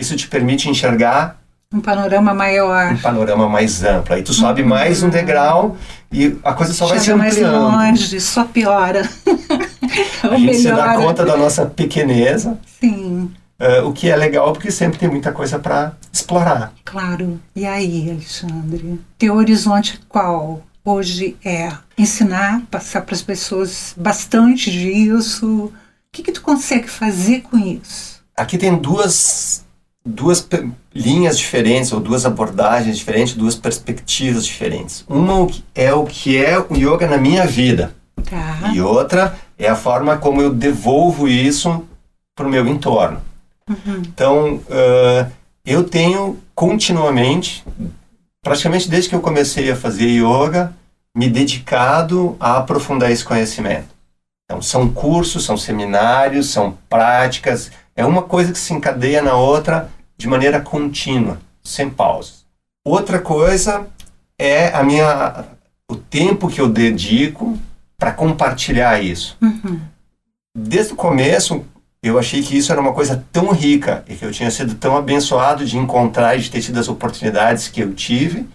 isso 0.00 0.16
te 0.16 0.28
permite 0.28 0.68
enxergar 0.68 1.36
Um 1.72 1.80
panorama 1.80 2.32
maior. 2.34 2.92
um 2.92 2.98
panorama 2.98 3.48
mais 3.48 3.82
amplo. 3.84 4.14
Aí 4.14 4.22
tu 4.22 4.32
sobe 4.32 4.62
mais 4.62 5.02
um 5.02 5.08
degrau 5.08 5.76
e 6.12 6.36
a 6.44 6.52
coisa 6.52 6.72
só 6.72 6.86
vai 6.86 6.98
se 6.98 7.04
Chega 7.06 7.16
mais 7.18 7.34
ampliando. 7.34 7.62
longe, 7.62 8.20
só 8.20 8.44
piora. 8.44 9.02
A 10.22 10.36
gente 10.36 10.54
se 10.56 10.64
dá 10.68 10.74
melhora. 10.76 10.98
conta 10.98 11.24
da 11.24 11.36
nossa 11.36 11.64
pequeneza, 11.66 12.58
Sim, 12.80 13.30
eh, 13.60 13.80
o 13.82 13.92
que 13.92 14.08
é 14.10 14.16
legal 14.16 14.52
porque 14.52 14.70
sempre 14.70 14.98
tem 14.98 15.08
muita 15.08 15.32
coisa 15.32 15.58
para 15.58 15.92
explorar. 16.12 16.72
claro. 16.84 17.40
E 17.54 17.66
aí, 17.66 18.10
Alexandre? 18.10 19.00
Teu 19.18 19.34
horizonte 19.36 20.00
qual? 20.08 20.62
Hoje 20.84 21.36
é 21.44 21.70
ensinar, 21.98 22.62
passar 22.70 23.02
para 23.02 23.14
as 23.14 23.20
pessoas 23.22 23.92
bastante 23.96 24.70
disso. 24.70 25.64
O 25.66 25.72
que, 26.12 26.22
que 26.22 26.32
tu 26.32 26.40
consegue 26.40 26.88
fazer 26.88 27.42
com 27.42 27.58
isso? 27.58 28.22
Aqui 28.34 28.56
tem 28.56 28.74
duas, 28.76 29.64
duas 30.06 30.46
linhas 30.94 31.36
diferentes, 31.38 31.92
ou 31.92 32.00
duas 32.00 32.24
abordagens 32.24 32.96
diferentes, 32.96 33.34
duas 33.34 33.54
perspectivas 33.54 34.46
diferentes. 34.46 35.04
Uma 35.08 35.46
é 35.74 35.92
o 35.92 36.04
que 36.04 36.42
é 36.42 36.58
o 36.58 36.74
yoga 36.74 37.06
na 37.06 37.18
minha 37.18 37.46
vida, 37.46 37.94
Tá? 38.28 38.70
e 38.74 38.80
outra 38.80 39.38
é 39.58 39.68
a 39.68 39.76
forma 39.76 40.16
como 40.16 40.40
eu 40.40 40.54
devolvo 40.54 41.28
isso 41.28 41.84
para 42.34 42.46
o 42.46 42.50
meu 42.50 42.66
entorno. 42.66 43.20
Então, 44.00 44.60
eh, 44.68 45.26
eu 45.64 45.84
tenho 45.84 46.38
continuamente, 46.54 47.64
praticamente 48.42 48.88
desde 48.88 49.10
que 49.10 49.14
eu 49.14 49.20
comecei 49.20 49.70
a 49.70 49.76
fazer 49.76 50.06
yoga, 50.06 50.72
me 51.14 51.28
dedicado 51.28 52.36
a 52.38 52.58
aprofundar 52.58 53.10
esse 53.10 53.24
conhecimento. 53.24 53.88
Então, 54.44 54.62
são 54.62 54.88
cursos, 54.88 55.44
são 55.44 55.56
seminários, 55.56 56.50
são 56.50 56.76
práticas, 56.88 57.70
é 57.94 58.04
uma 58.04 58.22
coisa 58.22 58.52
que 58.52 58.58
se 58.58 58.72
encadeia 58.72 59.20
na 59.20 59.34
outra 59.34 59.90
de 60.16 60.26
maneira 60.26 60.60
contínua, 60.60 61.38
sem 61.62 61.90
pausas. 61.90 62.46
Outra 62.84 63.18
coisa 63.18 63.86
é 64.38 64.68
a 64.68 64.82
minha 64.82 65.44
o 65.90 65.96
tempo 65.96 66.48
que 66.48 66.60
eu 66.60 66.68
dedico 66.68 67.58
para 67.96 68.12
compartilhar 68.12 69.02
isso. 69.02 69.36
Uhum. 69.42 69.80
Desde 70.56 70.92
o 70.92 70.96
começo, 70.96 71.64
eu 72.02 72.18
achei 72.18 72.42
que 72.42 72.56
isso 72.56 72.70
era 72.70 72.80
uma 72.80 72.92
coisa 72.92 73.24
tão 73.32 73.50
rica 73.52 74.04
e 74.08 74.14
que 74.14 74.24
eu 74.24 74.30
tinha 74.30 74.50
sido 74.50 74.74
tão 74.74 74.96
abençoado 74.96 75.64
de 75.64 75.76
encontrar 75.76 76.36
e 76.36 76.40
de 76.40 76.50
ter 76.50 76.60
tido 76.60 76.78
as 76.78 76.88
oportunidades 76.88 77.68
que 77.68 77.80
eu 77.80 77.92
tive, 77.92 78.46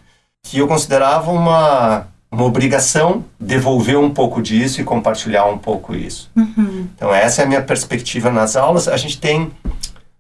que 0.46 0.58
eu 0.58 0.68
considerava 0.68 1.32
uma, 1.32 2.08
uma 2.32 2.44
obrigação 2.44 3.26
devolver 3.40 3.98
um 3.98 4.10
pouco 4.10 4.42
disso 4.42 4.80
e 4.80 4.84
compartilhar 4.84 5.46
um 5.46 5.58
pouco 5.58 5.94
isso. 5.94 6.32
Uhum. 6.36 6.88
Então, 6.96 7.14
essa 7.14 7.42
é 7.42 7.46
a 7.46 7.48
minha 7.48 7.62
perspectiva 7.62 8.32
nas 8.32 8.56
aulas. 8.56 8.88
A 8.88 8.98
gente 8.98 9.20
tem 9.20 9.52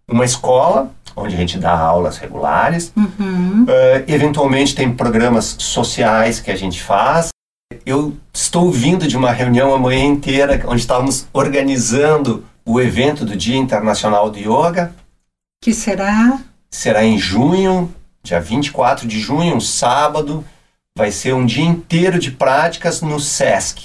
uma 0.07 0.25
escola 0.25 0.91
onde 1.15 1.35
a 1.35 1.37
gente 1.37 1.57
dá 1.57 1.77
aulas 1.77 2.17
regulares, 2.17 2.91
Uhum. 2.95 3.63
Uh, 3.63 4.03
eventualmente 4.07 4.75
tem 4.75 4.91
programas 4.91 5.55
sociais 5.59 6.39
que 6.39 6.51
a 6.51 6.55
gente 6.55 6.81
faz. 6.81 7.29
Eu 7.85 8.15
estou 8.33 8.71
vindo 8.71 9.07
de 9.07 9.15
uma 9.15 9.31
reunião 9.31 9.73
a 9.73 9.79
manhã 9.79 10.05
inteira 10.05 10.61
onde 10.67 10.81
estávamos 10.81 11.27
organizando 11.33 12.43
o 12.65 12.79
evento 12.81 13.25
do 13.25 13.35
Dia 13.35 13.57
Internacional 13.57 14.29
do 14.29 14.39
Yoga. 14.39 14.93
Que 15.61 15.73
será? 15.73 16.39
Será 16.69 17.03
em 17.03 17.17
junho, 17.17 17.93
dia 18.23 18.39
24 18.39 19.07
de 19.07 19.19
junho, 19.19 19.55
um 19.55 19.61
sábado. 19.61 20.43
Vai 20.97 21.11
ser 21.11 21.33
um 21.33 21.45
dia 21.45 21.63
inteiro 21.63 22.19
de 22.19 22.31
práticas 22.31 23.01
no 23.01 23.19
SESC, 23.19 23.81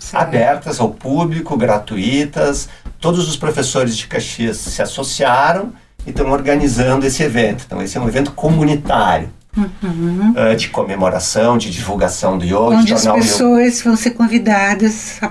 Certo. 0.00 0.22
abertas 0.22 0.78
ao 0.80 0.90
público, 0.90 1.56
gratuitas. 1.56 2.68
Todos 3.00 3.28
os 3.28 3.36
professores 3.36 3.96
de 3.96 4.06
Caxias 4.06 4.56
se 4.58 4.80
associaram 4.80 5.72
e 6.06 6.10
estão 6.10 6.30
organizando 6.30 7.04
esse 7.04 7.22
evento. 7.22 7.64
Então, 7.66 7.82
esse 7.82 7.96
é 7.98 8.00
um 8.00 8.08
evento 8.08 8.32
comunitário 8.32 9.30
Uhum. 9.56 10.34
uh, 10.36 10.54
de 10.54 10.68
comemoração, 10.68 11.56
de 11.56 11.70
divulgação 11.70 12.36
do 12.36 12.44
yoga, 12.44 12.76
de 12.76 12.92
Onde 12.92 12.92
as 12.92 13.06
pessoas 13.06 13.80
vão 13.80 13.96
ser 13.96 14.10
convidadas 14.10 15.18
a 15.22 15.28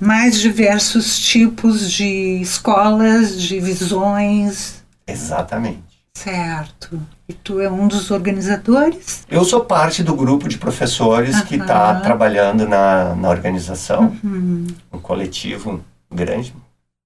mais 0.00 0.40
diversos 0.40 1.18
tipos 1.18 1.90
de 1.90 2.40
escolas, 2.40 3.40
de 3.40 3.58
visões. 3.60 4.84
Exatamente. 5.06 5.82
Certo. 6.16 7.00
E 7.28 7.32
tu 7.32 7.60
é 7.60 7.70
um 7.70 7.86
dos 7.86 8.10
organizadores? 8.10 9.24
Eu 9.28 9.44
sou 9.44 9.64
parte 9.64 10.02
do 10.02 10.14
grupo 10.14 10.48
de 10.48 10.56
professores 10.58 11.40
que 11.42 11.56
está 11.56 12.00
trabalhando 12.00 12.66
na, 12.66 13.14
na 13.14 13.28
organização, 13.28 14.16
Uhum. 14.24 14.66
um 14.92 14.98
coletivo 14.98 15.80
grande, 16.12 16.54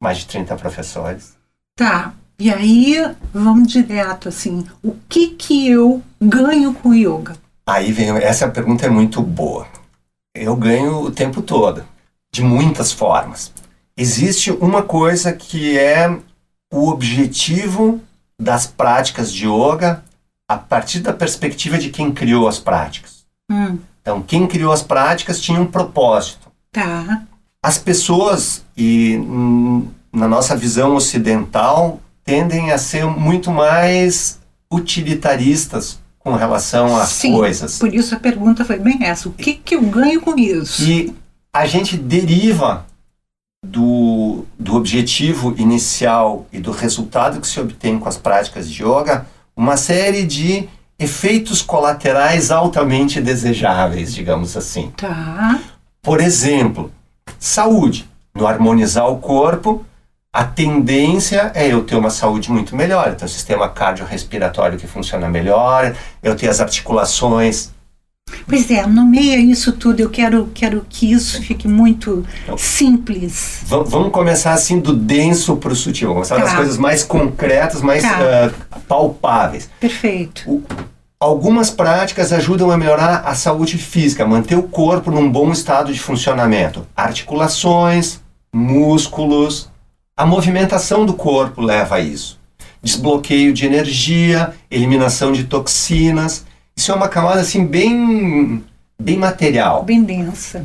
mais 0.01 0.19
de 0.19 0.27
30 0.27 0.55
professores. 0.57 1.35
Tá. 1.77 2.13
E 2.39 2.51
aí, 2.51 2.97
vamos 3.33 3.69
direto 3.73 4.29
assim. 4.29 4.67
O 4.83 4.95
que 5.09 5.29
que 5.29 5.69
eu 5.69 6.03
ganho 6.21 6.73
com 6.75 6.91
o 6.91 6.95
yoga? 6.95 7.37
Aí 7.67 7.93
vem, 7.93 8.09
essa 8.19 8.49
pergunta 8.49 8.87
é 8.87 8.91
muito 8.91 9.21
boa. 9.23 9.67
Eu 10.35 10.57
ganho 10.57 11.03
o 11.03 11.11
tempo 11.11 11.43
todo, 11.43 11.85
de 12.33 12.43
muitas 12.43 12.91
formas. 12.93 13.53
Existe 13.97 14.51
uma 14.51 14.83
coisa 14.83 15.33
que 15.33 15.79
é 15.79 16.19
o 16.73 16.89
objetivo 16.89 18.01
das 18.41 18.67
práticas 18.67 19.31
de 19.33 19.47
yoga 19.47 20.03
a 20.49 20.57
partir 20.57 21.01
da 21.01 21.13
perspectiva 21.13 21.77
de 21.79 21.91
quem 21.91 22.11
criou 22.11 22.49
as 22.49 22.59
práticas. 22.59 23.25
Hum, 23.51 23.79
Então, 24.01 24.23
quem 24.23 24.47
criou 24.47 24.73
as 24.73 24.83
práticas 24.83 25.41
tinha 25.41 25.61
um 25.61 25.67
propósito. 25.67 26.51
tá. 26.73 27.23
As 27.65 27.79
pessoas, 27.79 28.65
e 28.77 29.17
na 30.13 30.27
nossa 30.27 30.57
visão 30.57 30.97
ocidental, 30.97 32.01
tendem 32.25 32.73
a 32.73 32.79
ser 32.79 33.07
muito 33.07 33.53
mais 33.53 34.41
utilitaristas 34.69 36.01
com 36.19 36.35
relação 36.35 36.97
às 36.97 37.11
Sim, 37.11 37.33
coisas. 37.35 37.79
Por 37.79 37.95
isso 37.95 38.17
a 38.17 38.19
pergunta 38.19 38.65
foi 38.65 38.81
bem 38.81 39.05
essa. 39.05 39.29
O 39.29 39.33
que 39.33 39.55
que 39.55 39.77
eu 39.77 39.83
ganho 39.83 40.21
com 40.21 40.37
isso? 40.37 40.83
E 40.83 41.15
a 41.55 41.67
gente 41.67 41.97
deriva 41.97 42.87
do, 43.65 44.45
do 44.59 44.75
objetivo 44.75 45.55
inicial 45.59 46.47
e 46.53 46.59
do 46.59 46.73
resultado 46.73 47.41
que 47.41 47.47
se 47.47 47.61
obtém 47.61 47.99
com 47.99 48.09
as 48.09 48.17
práticas 48.17 48.69
de 48.69 48.83
yoga 48.83 49.27
uma 49.55 49.77
série 49.77 50.25
de 50.25 50.69
efeitos 50.99 51.61
colaterais 51.61 52.51
altamente 52.51 53.21
desejáveis, 53.21 54.15
digamos 54.15 54.57
assim. 54.57 54.91
Tá. 54.97 55.61
Por 56.01 56.21
exemplo, 56.21 56.91
saúde. 57.39 58.09
No 58.35 58.47
harmonizar 58.47 59.07
o 59.11 59.19
corpo, 59.19 59.85
a 60.33 60.43
tendência 60.43 61.53
é 61.55 61.71
eu 61.71 61.85
ter 61.85 61.97
uma 61.97 62.09
saúde 62.09 62.51
muito 62.51 62.75
melhor. 62.75 63.13
Então, 63.15 63.29
sistema 63.29 63.69
cardiorrespiratório 63.69 64.79
que 64.79 64.87
funciona 64.87 65.29
melhor, 65.29 65.95
eu 66.23 66.35
ter 66.35 66.49
as 66.49 66.61
articulações. 66.61 67.71
Pois 68.47 68.71
é, 68.71 68.87
nomeia 68.87 69.37
isso 69.39 69.73
tudo. 69.73 70.01
Eu 70.01 70.11
quero, 70.11 70.49
quero 70.55 70.85
que 70.89 71.11
isso 71.13 71.41
fique 71.43 71.67
muito 71.69 72.25
Então, 72.45 72.57
simples. 72.59 73.61
Va- 73.65 73.83
vamos 73.83 74.11
começar 74.13 74.53
assim 74.53 74.79
do 74.81 74.93
denso 74.95 75.57
para 75.57 75.73
o 75.73 75.77
sutil. 75.77 76.09
Vamos 76.13 76.29
começar 76.29 76.43
das 76.45 76.51
Tá. 76.53 76.57
coisas 76.59 76.77
mais 76.79 77.03
concretas, 77.03 77.83
mais 77.83 78.03
Tá. 78.03 78.51
ah, 78.71 78.79
palpáveis. 78.89 79.69
Perfeito. 79.81 80.63
Algumas 81.21 81.71
práticas 81.71 82.33
ajudam 82.33 82.71
a 82.73 82.77
melhorar 82.77 83.23
a 83.25 83.35
saúde 83.35 83.79
física, 83.79 84.27
manter 84.27 84.57
o 84.57 84.65
corpo 84.65 85.11
num 85.11 85.31
bom 85.31 85.53
estado 85.53 85.93
de 85.93 86.01
funcionamento. 86.01 86.85
Articulações, 86.97 88.21
músculos, 88.53 89.69
a 90.17 90.27
movimentação 90.27 91.07
do 91.07 91.15
corpo 91.15 91.61
leva 91.63 91.97
a 91.97 92.01
isso. 92.01 92.39
Desbloqueio 92.83 93.53
de 93.53 93.65
energia, 93.65 94.53
eliminação 94.71 95.31
de 95.33 95.45
toxinas. 95.45 96.45
Isso 96.77 96.91
é 96.91 96.95
uma 96.95 97.09
camada 97.09 97.41
assim 97.41 97.67
bem 97.67 98.65
bem 99.01 99.17
material. 99.17 99.83
Bem 99.83 100.03
densa. 100.03 100.65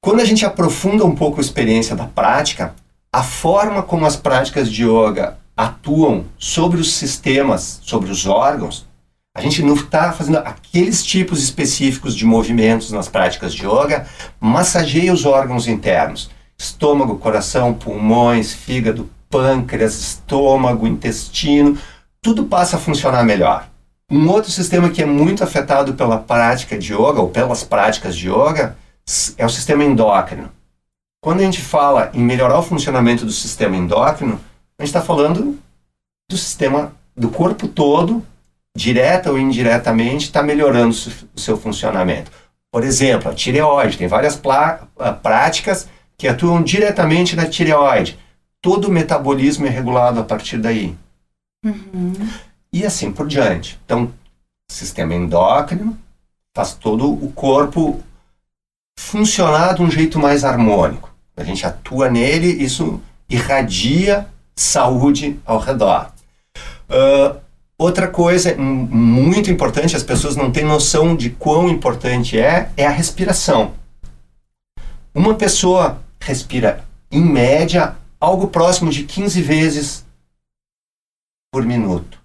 Quando 0.00 0.20
a 0.20 0.24
gente 0.24 0.44
aprofunda 0.44 1.04
um 1.04 1.14
pouco 1.14 1.38
a 1.38 1.42
experiência 1.42 1.94
da 1.96 2.04
prática, 2.04 2.74
a 3.12 3.22
forma 3.22 3.82
como 3.82 4.06
as 4.06 4.16
práticas 4.16 4.70
de 4.70 4.84
yoga 4.84 5.38
atuam 5.56 6.26
sobre 6.38 6.80
os 6.80 6.94
sistemas, 6.94 7.80
sobre 7.82 8.10
os 8.10 8.26
órgãos, 8.26 8.86
a 9.34 9.40
gente 9.40 9.62
não 9.62 9.74
está 9.74 10.12
fazendo 10.12 10.38
aqueles 10.38 11.04
tipos 11.04 11.42
específicos 11.42 12.14
de 12.14 12.24
movimentos 12.24 12.90
nas 12.90 13.08
práticas 13.08 13.52
de 13.52 13.66
yoga, 13.66 14.06
massageia 14.40 15.12
os 15.12 15.26
órgãos 15.26 15.66
internos. 15.66 16.30
Estômago, 16.58 17.18
coração, 17.18 17.74
pulmões, 17.74 18.54
fígado, 18.54 19.10
pâncreas, 19.28 19.94
estômago, 19.98 20.86
intestino, 20.86 21.76
tudo 22.22 22.44
passa 22.44 22.76
a 22.76 22.80
funcionar 22.80 23.24
melhor. 23.24 23.68
Um 24.10 24.28
outro 24.28 24.50
sistema 24.50 24.90
que 24.90 25.02
é 25.02 25.06
muito 25.06 25.42
afetado 25.42 25.94
pela 25.94 26.18
prática 26.18 26.78
de 26.78 26.92
yoga, 26.92 27.20
ou 27.20 27.28
pelas 27.28 27.64
práticas 27.64 28.16
de 28.16 28.28
yoga, 28.28 28.76
é 29.36 29.44
o 29.44 29.50
sistema 29.50 29.84
endócrino. 29.84 30.50
Quando 31.20 31.40
a 31.40 31.44
gente 31.44 31.60
fala 31.60 32.10
em 32.14 32.22
melhorar 32.22 32.58
o 32.58 32.62
funcionamento 32.62 33.24
do 33.24 33.32
sistema 33.32 33.76
endócrino, 33.76 34.40
a 34.78 34.82
gente 34.82 34.90
está 34.90 35.02
falando 35.02 35.58
do 36.30 36.36
sistema 36.36 36.92
do 37.16 37.30
corpo 37.30 37.66
todo, 37.66 38.24
direta 38.76 39.30
ou 39.30 39.38
indiretamente, 39.38 40.26
está 40.26 40.42
melhorando 40.42 40.94
o 41.34 41.40
seu 41.40 41.56
funcionamento. 41.56 42.30
Por 42.70 42.84
exemplo, 42.84 43.30
a 43.30 43.34
tireoide. 43.34 43.96
Tem 43.96 44.06
várias 44.06 44.40
ah, 44.98 45.12
práticas 45.12 45.88
que 46.16 46.28
atuam 46.28 46.62
diretamente 46.62 47.34
na 47.34 47.46
tireoide. 47.46 48.18
Todo 48.60 48.86
o 48.86 48.92
metabolismo 48.92 49.66
é 49.66 49.70
regulado 49.70 50.20
a 50.20 50.24
partir 50.24 50.58
daí. 50.58 50.94
E 52.76 52.84
assim 52.84 53.10
por 53.10 53.26
diante. 53.26 53.80
Então, 53.86 54.12
sistema 54.70 55.14
endócrino 55.14 55.98
faz 56.54 56.74
todo 56.74 57.10
o 57.10 57.32
corpo 57.32 58.02
funcionar 59.00 59.76
de 59.76 59.82
um 59.82 59.90
jeito 59.90 60.18
mais 60.18 60.44
harmônico. 60.44 61.10
A 61.34 61.42
gente 61.42 61.64
atua 61.64 62.10
nele, 62.10 62.48
isso 62.48 63.00
irradia 63.30 64.28
saúde 64.54 65.40
ao 65.46 65.58
redor. 65.58 66.12
Ah, 66.90 67.36
outra 67.78 68.08
coisa 68.08 68.54
muito 68.54 69.50
importante, 69.50 69.96
as 69.96 70.02
pessoas 70.02 70.36
não 70.36 70.52
têm 70.52 70.64
noção 70.66 71.16
de 71.16 71.30
quão 71.30 71.70
importante 71.70 72.38
é, 72.38 72.70
é 72.76 72.86
a 72.86 72.90
respiração. 72.90 73.72
Uma 75.14 75.34
pessoa 75.34 76.02
respira, 76.20 76.84
em 77.10 77.24
média, 77.24 77.96
algo 78.20 78.48
próximo 78.48 78.90
de 78.90 79.04
15 79.04 79.40
vezes 79.40 80.06
por 81.50 81.64
minuto. 81.64 82.15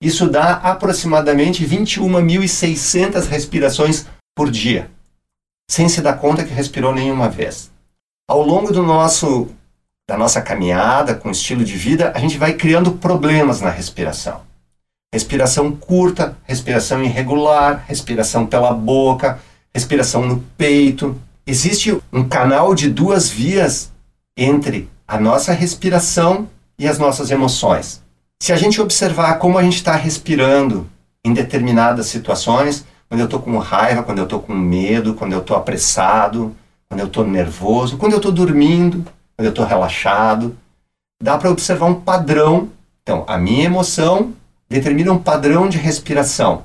Isso 0.00 0.28
dá 0.28 0.54
aproximadamente 0.54 1.66
21.600 1.66 3.26
respirações 3.28 4.06
por 4.36 4.50
dia, 4.50 4.90
sem 5.70 5.88
se 5.88 6.02
dar 6.02 6.14
conta 6.14 6.44
que 6.44 6.52
respirou 6.52 6.94
nenhuma 6.94 7.28
vez. 7.28 7.70
Ao 8.28 8.42
longo 8.42 8.72
do 8.72 8.82
nosso 8.82 9.48
da 10.08 10.16
nossa 10.16 10.40
caminhada 10.40 11.16
com 11.16 11.30
estilo 11.30 11.64
de 11.64 11.76
vida, 11.76 12.12
a 12.14 12.20
gente 12.20 12.38
vai 12.38 12.52
criando 12.52 12.92
problemas 12.92 13.60
na 13.60 13.70
respiração. 13.70 14.42
Respiração 15.12 15.74
curta, 15.74 16.36
respiração 16.44 17.02
irregular, 17.02 17.84
respiração 17.88 18.46
pela 18.46 18.72
boca, 18.72 19.40
respiração 19.74 20.24
no 20.24 20.40
peito. 20.56 21.20
Existe 21.44 21.98
um 22.12 22.28
canal 22.28 22.72
de 22.72 22.88
duas 22.88 23.28
vias 23.28 23.92
entre 24.36 24.88
a 25.08 25.18
nossa 25.18 25.52
respiração 25.52 26.48
e 26.78 26.86
as 26.86 26.98
nossas 26.98 27.30
emoções. 27.30 28.05
Se 28.40 28.52
a 28.52 28.56
gente 28.56 28.80
observar 28.80 29.38
como 29.38 29.58
a 29.58 29.62
gente 29.62 29.76
está 29.76 29.94
respirando 29.96 30.88
em 31.24 31.32
determinadas 31.32 32.06
situações, 32.06 32.84
quando 33.08 33.20
eu 33.20 33.24
estou 33.26 33.40
com 33.40 33.56
raiva, 33.58 34.02
quando 34.02 34.18
eu 34.18 34.24
estou 34.24 34.40
com 34.40 34.54
medo, 34.54 35.14
quando 35.14 35.32
eu 35.32 35.40
estou 35.40 35.56
apressado, 35.56 36.54
quando 36.88 37.00
eu 37.00 37.06
estou 37.06 37.26
nervoso, 37.26 37.96
quando 37.96 38.12
eu 38.12 38.18
estou 38.18 38.32
dormindo, 38.32 39.04
quando 39.36 39.46
eu 39.46 39.50
estou 39.50 39.64
relaxado, 39.64 40.56
dá 41.20 41.36
para 41.38 41.50
observar 41.50 41.86
um 41.86 42.00
padrão. 42.00 42.68
Então, 43.02 43.24
a 43.26 43.38
minha 43.38 43.64
emoção 43.64 44.34
determina 44.68 45.12
um 45.12 45.18
padrão 45.18 45.68
de 45.68 45.78
respiração. 45.78 46.64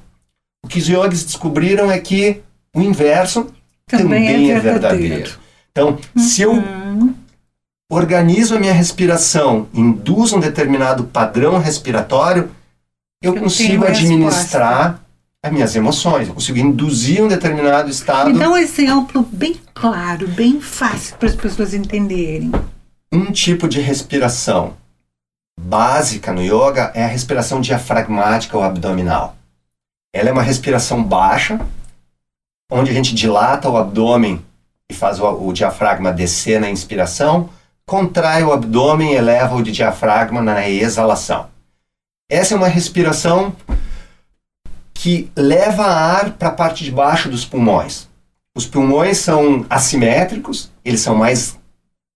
O 0.63 0.67
que 0.67 0.79
os 0.79 0.87
yogis 0.87 1.23
descobriram 1.23 1.89
é 1.91 1.99
que 1.99 2.41
o 2.75 2.81
inverso 2.81 3.47
Também, 3.87 4.03
também, 4.27 4.51
é 4.51 4.55
é 4.55 4.59
verdadeiro. 4.59 5.01
verdadeiro. 5.01 5.39
Então, 5.71 5.97
se 6.17 6.41
eu 6.41 6.53
organizo 7.91 8.55
a 8.55 8.59
minha 8.59 8.71
respiração, 8.71 9.67
induzo 9.73 10.37
um 10.37 10.39
determinado 10.39 11.03
padrão 11.03 11.59
respiratório, 11.59 12.49
eu, 13.21 13.35
Eu 13.35 13.41
consigo 13.41 13.85
administrar 13.85 15.01
as 15.43 15.51
minhas 15.51 15.75
emoções, 15.75 16.29
eu 16.29 16.33
consigo 16.33 16.57
induzir 16.57 17.21
um 17.21 17.27
determinado 17.27 17.89
estado. 17.89 18.31
Me 18.31 18.39
dá 18.39 18.49
um 18.49 18.55
exemplo 18.55 19.27
bem 19.29 19.59
claro, 19.73 20.25
bem 20.29 20.61
fácil 20.61 21.17
para 21.17 21.27
as 21.27 21.35
pessoas 21.35 21.73
entenderem. 21.73 22.51
Um 23.11 23.29
tipo 23.31 23.67
de 23.67 23.81
respiração 23.81 24.73
básica 25.59 26.31
no 26.31 26.41
yoga 26.41 26.91
é 26.95 27.03
a 27.03 27.07
respiração 27.07 27.59
diafragmática 27.59 28.57
ou 28.57 28.63
abdominal. 28.63 29.35
Ela 30.13 30.29
é 30.29 30.31
uma 30.31 30.41
respiração 30.41 31.03
baixa, 31.03 31.59
onde 32.71 32.89
a 32.89 32.93
gente 32.93 33.13
dilata 33.13 33.69
o 33.69 33.75
abdômen 33.75 34.43
e 34.89 34.93
faz 34.93 35.19
o, 35.19 35.25
o 35.25 35.51
diafragma 35.51 36.13
descer 36.13 36.59
na 36.59 36.69
inspiração, 36.69 37.49
contrai 37.91 38.41
o 38.41 38.53
abdômen 38.53 39.11
e 39.11 39.15
eleva 39.17 39.53
o 39.53 39.61
diafragma 39.61 40.41
na 40.41 40.65
exalação. 40.65 41.47
Essa 42.31 42.53
é 42.53 42.57
uma 42.57 42.69
respiração 42.69 43.53
que 44.93 45.29
leva 45.35 45.83
ar 45.83 46.29
para 46.29 46.47
a 46.47 46.53
parte 46.53 46.85
de 46.85 46.91
baixo 46.91 47.27
dos 47.27 47.43
pulmões. 47.43 48.07
Os 48.55 48.65
pulmões 48.65 49.17
são 49.17 49.65
assimétricos, 49.69 50.71
eles 50.85 51.01
são 51.01 51.15
mais 51.15 51.59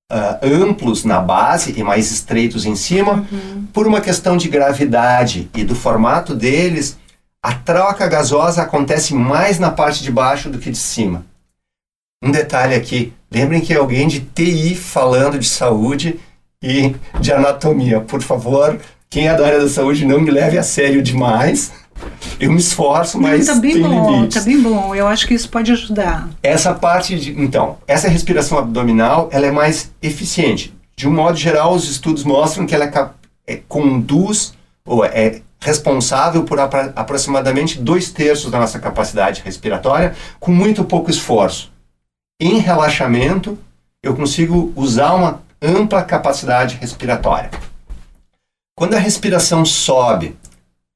ah, 0.10 0.40
amplos 0.42 1.04
na 1.04 1.20
base 1.20 1.78
e 1.78 1.84
mais 1.84 2.10
estreitos 2.10 2.66
em 2.66 2.78
cima. 2.78 3.28
Por 3.74 3.86
uma 3.86 4.00
questão 4.00 4.38
de 4.38 4.48
gravidade 4.48 5.50
e 5.54 5.66
do 5.66 5.76
formato 5.76 6.34
deles, 6.34 6.98
a 7.44 7.54
troca 7.54 8.08
gasosa 8.08 8.62
acontece 8.62 9.14
mais 9.14 9.60
na 9.60 9.72
parte 9.72 10.02
de 10.02 10.10
baixo 10.10 10.50
do 10.50 10.58
que 10.58 10.72
de 10.72 10.78
cima. 10.78 11.26
Um 12.26 12.32
detalhe 12.32 12.74
aqui, 12.74 13.14
lembrem 13.32 13.62
que 13.62 13.72
é 13.72 13.78
alguém 13.78 14.08
de 14.08 14.20
TI 14.20 14.74
falando 14.76 15.38
de 15.38 15.48
saúde 15.48 16.20
e 16.62 16.96
de 17.20 17.32
anatomia. 17.32 18.02
Por 18.02 18.22
favor, 18.22 18.80
quem 19.10 19.28
é 19.28 19.36
da 19.36 19.46
área 19.46 19.60
da 19.60 19.70
saúde 19.70 20.06
não 20.06 20.20
me 20.20 20.32
leve 20.32 20.58
a 20.58 20.64
sério 20.64 21.04
demais. 21.04 21.72
Eu 22.40 22.52
me 22.52 22.58
esforço, 22.58 23.22
mas 23.22 23.46
tá 23.46 23.56
bem 23.56 23.74
tem 23.74 23.84
bom, 23.84 24.12
limites. 24.16 24.38
tá 24.38 24.42
bem 24.44 24.60
bom. 24.60 24.94
Eu 24.96 25.08
acho 25.08 25.28
que 25.28 25.34
isso 25.36 25.48
pode 25.48 25.72
ajudar. 25.72 26.28
Essa 26.42 26.74
parte 26.74 27.18
de, 27.18 27.40
então, 27.40 27.78
essa 27.88 28.10
respiração 28.10 28.58
abdominal, 28.58 29.30
ela 29.32 29.46
é 29.46 29.52
mais 29.52 29.92
eficiente. 30.02 30.74
De 30.98 31.08
um 31.08 31.14
modo 31.14 31.38
geral, 31.38 31.74
os 31.74 31.90
estudos 31.90 32.24
mostram 32.24 32.66
que 32.66 32.74
ela 32.74 32.86
é 32.86 33.10
é, 33.48 33.60
conduz 33.68 34.54
ou 34.84 35.06
é 35.06 35.42
responsável 35.60 36.44
por 36.44 36.60
apra- 36.60 36.92
aproximadamente 36.96 37.80
dois 37.80 38.10
terços 38.10 38.50
da 38.52 38.60
nossa 38.60 38.80
capacidade 38.80 39.42
respiratória, 39.46 40.16
com 40.40 40.52
muito 40.52 40.84
pouco 40.84 41.10
esforço. 41.12 41.72
Em 42.40 42.60
relaxamento, 42.60 43.58
eu 44.04 44.14
consigo 44.14 44.74
usar 44.76 45.14
uma 45.14 45.42
ampla 45.62 46.04
capacidade 46.04 46.76
respiratória. 46.76 47.50
Quando 48.78 48.94
a 48.94 49.00
respiração 49.00 49.64
sobe 49.64 50.38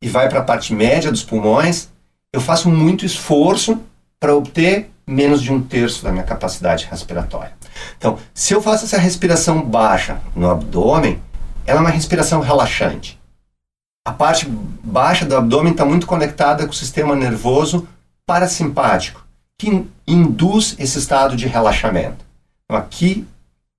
e 0.04 0.10
vai 0.10 0.28
para 0.28 0.40
a 0.40 0.44
parte 0.44 0.74
média 0.74 1.10
dos 1.10 1.24
pulmões, 1.24 1.88
eu 2.34 2.42
faço 2.42 2.70
muito 2.70 3.06
esforço 3.06 3.82
para 4.20 4.36
obter 4.36 4.92
menos 5.08 5.42
de 5.42 5.52
um 5.52 5.64
terço 5.64 6.04
da 6.04 6.12
minha 6.12 6.26
capacidade 6.26 6.86
respiratória. 6.92 7.54
Então, 7.98 8.20
se 8.34 8.54
eu 8.54 8.62
faço 8.62 8.84
essa 8.84 8.98
respiração 8.98 9.62
baixa 9.62 10.20
no 10.36 10.50
abdômen, 10.50 11.22
ela 11.66 11.80
é 11.80 11.82
uma 11.82 11.90
respiração 11.90 12.42
relaxante. 12.42 13.18
A 14.06 14.12
parte 14.12 14.46
baixa 14.46 15.26
do 15.26 15.38
abdômen 15.38 15.72
está 15.72 15.86
muito 15.86 16.06
conectada 16.06 16.66
com 16.66 16.72
o 16.74 16.76
sistema 16.76 17.16
nervoso 17.16 17.88
parasimpático, 18.26 19.26
que 19.60 19.86
induz 20.08 20.76
esse 20.80 20.98
estado 20.98 21.36
de 21.36 21.46
relaxamento. 21.46 22.26
Então, 22.64 22.80
aqui 22.80 23.28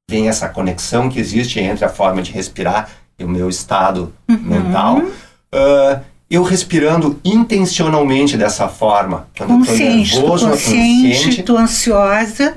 vem 0.08 0.28
essa 0.28 0.48
conexão 0.48 1.08
que 1.08 1.18
existe 1.18 1.58
entre 1.58 1.84
a 1.84 1.88
forma 1.88 2.22
de 2.22 2.30
respirar 2.30 2.90
e 3.18 3.24
o 3.24 3.28
meu 3.28 3.48
estado 3.48 4.12
uhum. 4.28 4.36
mental. 4.36 4.98
Uh, 4.98 6.00
eu 6.30 6.42
respirando 6.42 7.18
intencionalmente 7.24 8.36
dessa 8.36 8.68
forma, 8.68 9.26
quando 9.36 9.50
consciente, 9.50 10.14
eu 10.14 10.22
tô 10.22 10.28
nervoso, 10.28 10.44
tô 10.44 10.52
consciente, 10.52 11.42
tô 11.42 11.56
ansiosa, 11.56 12.54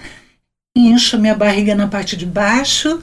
incho 0.75 1.17
minha 1.17 1.33
barriga 1.33 1.73
na 1.73 1.87
parte 1.87 2.17
de 2.17 2.25
baixo 2.25 3.01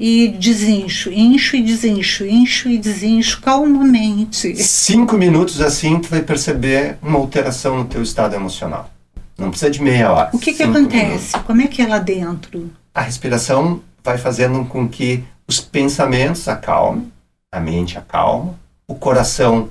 e 0.00 0.28
desincho, 0.28 1.10
incho 1.12 1.56
e 1.56 1.62
desincho, 1.62 2.24
incho 2.24 2.70
e 2.70 2.78
desincho 2.78 3.40
calmamente. 3.42 4.56
Cinco 4.56 5.18
minutos 5.18 5.60
assim, 5.60 5.98
tu 5.98 6.08
vai 6.08 6.22
perceber 6.22 6.96
uma 7.02 7.18
alteração 7.18 7.76
no 7.78 7.84
teu 7.84 8.02
estado 8.02 8.34
emocional. 8.34 8.90
Não 9.40 9.50
precisa 9.50 9.70
de 9.70 9.82
meia 9.82 10.12
hora. 10.12 10.30
O 10.32 10.38
que 10.38 10.52
que 10.52 10.62
acontece? 10.62 11.06
Minutos. 11.06 11.32
Como 11.46 11.62
é 11.62 11.66
que 11.66 11.80
é 11.82 11.86
lá 11.86 11.98
dentro? 11.98 12.70
A 12.94 13.00
respiração 13.00 13.80
vai 14.04 14.18
fazendo 14.18 14.64
com 14.66 14.88
que 14.88 15.24
os 15.48 15.60
pensamentos 15.60 16.46
acalmem, 16.46 17.10
a 17.50 17.58
mente 17.58 17.98
acalma, 17.98 18.54
o 18.86 18.94
coração 18.94 19.70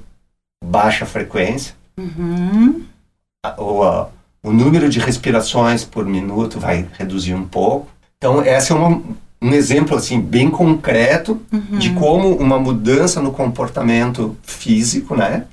baixa 0.64 1.06
frequência, 1.06 1.74
uhum. 1.98 2.84
o, 3.58 3.84
a, 3.84 4.10
o 4.44 4.52
número 4.52 4.90
de 4.90 5.00
respirações 5.00 5.86
por 5.86 6.06
minuto 6.06 6.60
vai 6.60 6.88
reduzir 6.98 7.34
um 7.34 7.46
pouco. 7.46 7.88
Então, 8.18 8.42
essa 8.42 8.74
é 8.74 8.76
uma, 8.76 9.02
um 9.42 9.54
exemplo 9.54 9.96
assim 9.96 10.20
bem 10.20 10.50
concreto 10.50 11.40
uhum. 11.52 11.78
de 11.78 11.92
como 11.92 12.36
uma 12.36 12.60
mudança 12.60 13.22
no 13.22 13.32
comportamento 13.32 14.36
físico, 14.44 15.16
né, 15.16 15.46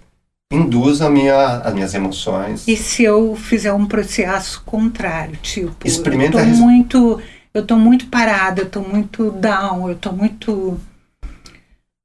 induz 0.51 1.01
a 1.03 1.11
minha, 1.11 1.59
as 1.59 1.75
minhas 1.75 1.95
emoções. 1.95 2.67
E 2.69 2.77
se 2.77 3.03
eu 3.03 3.35
fizer 3.37 3.73
um 3.73 3.87
processo 3.87 4.63
contrário, 4.65 5.37
tipo, 5.43 5.87
Experimenta 5.87 6.39
eu 6.39 6.45
tô 6.45 6.57
muito, 6.57 7.23
eu 7.53 7.67
tô 7.67 7.77
muito 7.77 8.07
parada, 8.07 8.63
eu 8.63 8.71
tô 8.71 8.81
muito 8.81 9.31
down, 9.31 9.89
eu 9.89 9.97
tô 9.97 10.13
muito 10.13 10.81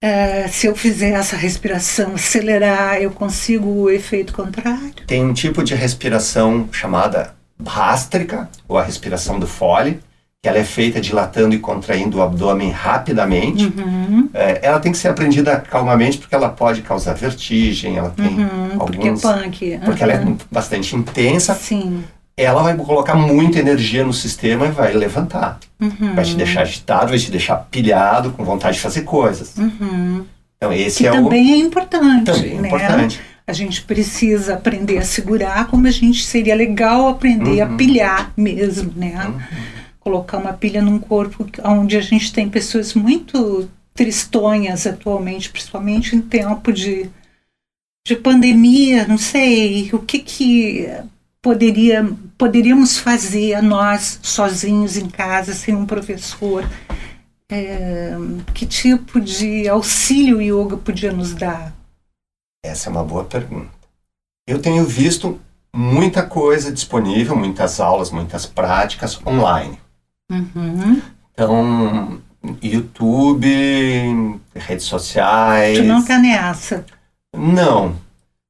é, 0.04 0.48
se 0.48 0.66
eu 0.66 0.76
fizer 0.76 1.12
essa 1.12 1.36
respiração, 1.36 2.16
acelerar, 2.16 3.00
eu 3.00 3.12
consigo 3.12 3.70
o 3.70 3.90
efeito 3.90 4.34
contrário? 4.34 4.94
Tem 5.06 5.24
um 5.24 5.32
tipo 5.32 5.64
de 5.64 5.76
respiração 5.76 6.68
chamada 6.72 7.36
bástrica, 7.60 8.50
ou 8.68 8.80
a 8.80 8.84
respiração 8.84 9.40
do 9.40 9.46
Foley, 9.46 10.00
que 10.42 10.50
ela 10.50 10.58
é 10.58 10.64
feita 10.64 11.00
dilatando 11.00 11.54
e 11.54 11.60
contraindo 11.60 12.18
o 12.18 12.22
abdômen 12.22 12.72
rapidamente. 12.72 13.66
Uhum. 13.78 14.28
É, 14.34 14.60
ela 14.64 14.80
tem 14.80 14.92
que 14.92 14.98
ser 14.98 15.10
aprendida 15.10 15.58
calmamente 15.58 16.18
porque 16.18 16.34
ela 16.34 16.50
pode 16.50 16.82
causar 16.82 17.14
vertigem, 17.14 17.98
ela 17.98 18.10
tem 18.10 18.26
uhum, 18.26 18.72
alguns... 18.80 18.86
Porque 18.88 19.08
é 19.08 19.14
punk. 19.14 19.74
Uhum. 19.74 19.80
Porque 19.82 20.04
ela 20.04 20.14
é 20.14 20.36
bastante 20.52 20.96
intensa. 20.96 21.54
Sim 21.54 22.04
ela 22.38 22.64
vai 22.64 22.76
colocar 22.76 23.16
muita 23.16 23.60
energia 23.60 24.04
no 24.04 24.14
sistema 24.14 24.66
e 24.66 24.72
vai 24.72 24.94
levantar. 24.94 25.60
Uhum. 25.80 26.16
Vai 26.16 26.24
te 26.24 26.36
deixar 26.36 26.62
agitado, 26.62 27.10
vai 27.10 27.20
te 27.20 27.30
deixar 27.30 27.56
pilhado, 27.70 28.32
com 28.32 28.44
vontade 28.44 28.78
de 28.78 28.82
fazer 28.82 29.02
coisas. 29.02 29.56
Uhum. 29.58 30.26
Então 30.58 30.74
esse 30.74 31.00
que 31.00 31.08
é 31.08 31.12
também 31.12 31.52
o... 31.52 31.56
é 31.56 31.58
importante. 31.58 32.32
Também 32.32 32.58
é 32.58 32.62
né? 32.62 32.68
importante. 32.68 33.22
A 33.46 33.54
gente 33.54 33.82
precisa 33.84 34.54
aprender 34.54 34.98
a 35.00 35.04
segurar, 35.04 35.68
como 35.68 35.88
a 35.88 35.92
gente 35.92 36.24
seria 36.24 36.56
legal 36.56 37.08
aprender 37.08 37.64
uhum. 37.64 37.74
a 37.74 37.78
pilhar 37.78 38.32
mesmo, 38.38 38.94
né? 38.96 39.34
Colocar 40.02 40.38
uma 40.38 40.52
pilha 40.52 40.82
num 40.82 41.00
corpo 41.00 41.48
onde 41.64 41.96
a 41.96 42.02
gente 42.02 42.34
tem 42.34 42.50
pessoas 42.50 42.94
muito 42.94 43.70
tristonhas 43.94 44.86
atualmente, 44.86 45.50
principalmente 45.50 46.16
em 46.16 46.22
tempo 46.22 46.74
de, 46.74 47.10
de 48.06 48.16
pandemia, 48.16 49.08
não 49.08 49.18
sei, 49.18 49.90
o 49.94 50.00
que 50.00 50.20
que 50.20 50.88
poderia, 51.42 52.08
poderíamos 52.38 52.98
fazer 52.98 53.62
nós 53.62 54.20
sozinhos 54.22 54.98
em 54.98 55.10
casa, 55.10 55.54
sem 55.54 55.76
um 55.76 55.86
professor? 55.86 56.64
É, 57.50 58.14
que 58.54 58.66
tipo 58.66 59.20
de 59.20 59.68
auxílio 59.68 60.38
o 60.38 60.42
yoga 60.42 60.78
podia 60.78 61.12
nos 61.12 61.34
dar? 61.34 61.74
Essa 62.64 62.90
é 62.90 62.92
uma 62.92 63.04
boa 63.04 63.26
pergunta. 63.26 63.70
Eu 64.48 64.62
tenho 64.62 64.86
visto 64.86 65.40
muita 65.74 66.26
coisa 66.26 66.72
disponível, 66.72 67.36
muitas 67.36 67.80
aulas, 67.80 68.10
muitas 68.10 68.46
práticas 68.46 69.20
online. 69.26 69.81
Uhum. 70.32 71.02
Então, 71.34 72.20
YouTube, 72.62 73.48
redes 74.56 74.86
sociais. 74.86 75.78
Tu 75.78 75.84
não 75.84 76.04
nessa? 76.20 76.86
Não. 77.36 77.96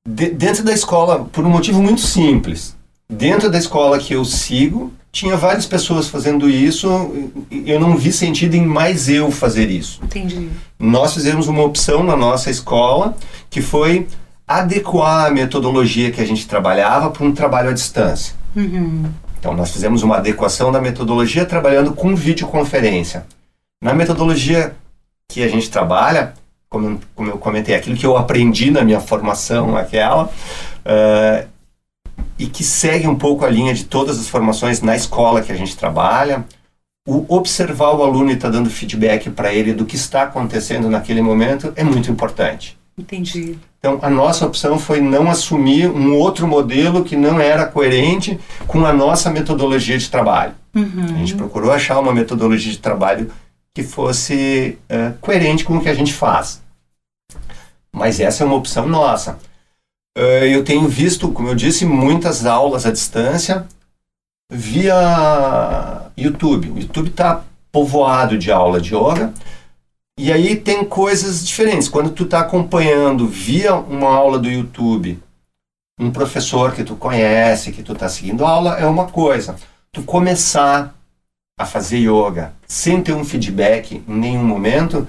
De, 0.08 0.30
dentro 0.32 0.64
da 0.64 0.74
escola, 0.74 1.26
por 1.26 1.44
um 1.46 1.50
motivo 1.50 1.82
muito 1.82 2.02
simples 2.02 2.76
dentro 3.12 3.52
da 3.52 3.58
escola 3.58 4.00
que 4.00 4.14
eu 4.14 4.24
sigo, 4.24 4.92
tinha 5.12 5.36
várias 5.36 5.66
pessoas 5.66 6.08
fazendo 6.08 6.50
isso, 6.50 6.88
eu 7.52 7.80
não 7.80 7.98
vi 7.98 8.14
sentido 8.14 8.56
em 8.56 8.66
mais 8.66 9.10
eu 9.10 9.30
fazer 9.30 9.70
isso. 9.70 10.00
Entendi. 10.02 10.50
Nós 10.80 11.14
fizemos 11.14 11.48
uma 11.48 11.64
opção 11.64 12.02
na 12.04 12.16
nossa 12.16 12.50
escola 12.50 13.16
que 13.50 13.62
foi 13.62 14.08
adequar 14.48 15.28
a 15.28 15.32
metodologia 15.32 16.12
que 16.12 16.22
a 16.22 16.26
gente 16.26 16.48
trabalhava 16.48 17.12
para 17.12 17.26
um 17.26 17.34
trabalho 17.34 17.70
à 17.70 17.74
distância. 17.74 18.34
Uhum. 18.56 19.06
Então, 19.42 19.56
nós 19.56 19.72
fizemos 19.72 20.04
uma 20.04 20.18
adequação 20.18 20.72
da 20.72 20.80
metodologia 20.80 21.44
trabalhando 21.48 21.94
com 21.94 22.16
videoconferência. 22.16 23.26
Na 23.82 23.92
metodologia 23.92 24.76
que 25.28 25.42
a 25.42 25.48
gente 25.48 25.68
trabalha, 25.68 26.36
como, 26.70 27.02
como 27.16 27.32
eu 27.32 27.40
comentei, 27.40 27.74
aquilo 27.74 27.98
que 27.98 28.06
eu 28.06 28.16
aprendi 28.16 28.70
na 28.70 28.84
minha 28.84 29.00
formação, 29.00 29.76
aquela, 29.76 30.26
uh, 30.26 31.48
e 32.38 32.46
que 32.46 32.64
segue 32.64 33.08
um 33.08 33.16
pouco 33.16 33.44
a 33.44 33.50
linha 33.50 33.74
de 33.74 33.86
todas 33.86 34.20
as 34.20 34.28
formações 34.28 34.80
na 34.80 34.96
escola 34.96 35.42
que 35.42 35.52
a 35.52 35.58
gente 35.58 35.76
trabalha. 35.76 36.46
O 37.08 37.26
observar 37.36 37.96
o 37.96 38.04
aluno 38.04 38.30
e 38.30 38.34
estar 38.34 38.50
tá 38.50 38.54
dando 38.54 38.70
feedback 38.70 39.32
para 39.32 39.52
ele 39.52 39.74
do 39.74 39.88
que 39.88 39.96
está 39.96 40.22
acontecendo 40.22 40.88
naquele 40.88 41.24
momento 41.24 41.74
é 41.76 41.84
muito 41.84 42.12
importante. 42.12 42.78
Entendi. 42.98 43.58
Então, 43.80 44.00
a 44.02 44.10
nossa 44.10 44.46
opção 44.46 44.78
foi 44.78 45.02
não 45.02 45.30
assumir 45.30 45.90
um 45.90 46.16
outro 46.16 46.48
modelo 46.48 47.04
que 47.04 47.16
não 47.16 47.40
era 47.40 47.66
coerente 47.66 48.40
com 48.68 48.86
a 48.86 48.94
nossa 48.94 49.30
metodologia 49.32 49.98
de 49.98 50.10
trabalho. 50.10 50.54
Uhum. 50.76 51.06
A 51.06 51.18
gente 51.18 51.36
procurou 51.36 51.72
achar 51.72 52.00
uma 52.00 52.14
metodologia 52.14 52.72
de 52.72 52.78
trabalho 52.78 53.32
que 53.74 53.84
fosse 53.84 54.78
uh, 54.90 55.18
coerente 55.20 55.64
com 55.64 55.78
o 55.78 55.82
que 55.82 55.90
a 55.90 55.94
gente 55.94 56.14
faz. 56.14 56.62
Mas 57.92 58.20
essa 58.20 58.44
é 58.44 58.46
uma 58.46 58.56
opção 58.56 58.88
nossa. 58.88 59.40
Uh, 60.18 60.46
eu 60.46 60.64
tenho 60.64 60.88
visto, 60.88 61.32
como 61.32 61.48
eu 61.48 61.56
disse, 61.56 61.86
muitas 61.86 62.46
aulas 62.46 62.86
à 62.86 62.92
distância 62.92 63.66
via 64.52 66.12
YouTube. 66.18 66.72
O 66.72 66.80
YouTube 66.80 67.10
está 67.10 67.44
povoado 67.72 68.38
de 68.38 68.52
aula 68.52 68.82
de 68.82 68.94
yoga. 68.94 69.34
E 70.20 70.32
aí 70.32 70.56
tem 70.56 70.86
coisas 70.86 71.46
diferentes. 71.46 71.88
Quando 71.88 72.12
tu 72.12 72.24
está 72.24 72.42
acompanhando 72.42 73.28
via 73.28 73.76
uma 73.76 74.10
aula 74.10 74.38
do 74.38 74.50
YouTube, 74.50 75.22
um 76.00 76.12
professor 76.12 76.74
que 76.74 76.84
tu 76.84 76.96
conhece, 76.96 77.72
que 77.72 77.84
tu 77.84 77.94
está 77.94 78.10
seguindo 78.10 78.46
a 78.46 78.50
aula, 78.50 78.80
é 78.80 78.86
uma 78.86 79.08
coisa. 79.08 79.56
Tu 79.92 80.04
começar 80.04 80.96
a 81.60 81.66
fazer 81.66 81.98
yoga 81.98 82.54
sem 82.68 83.02
ter 83.02 83.14
um 83.14 83.24
feedback 83.24 84.04
em 84.08 84.14
nenhum 84.14 84.44
momento, 84.44 85.08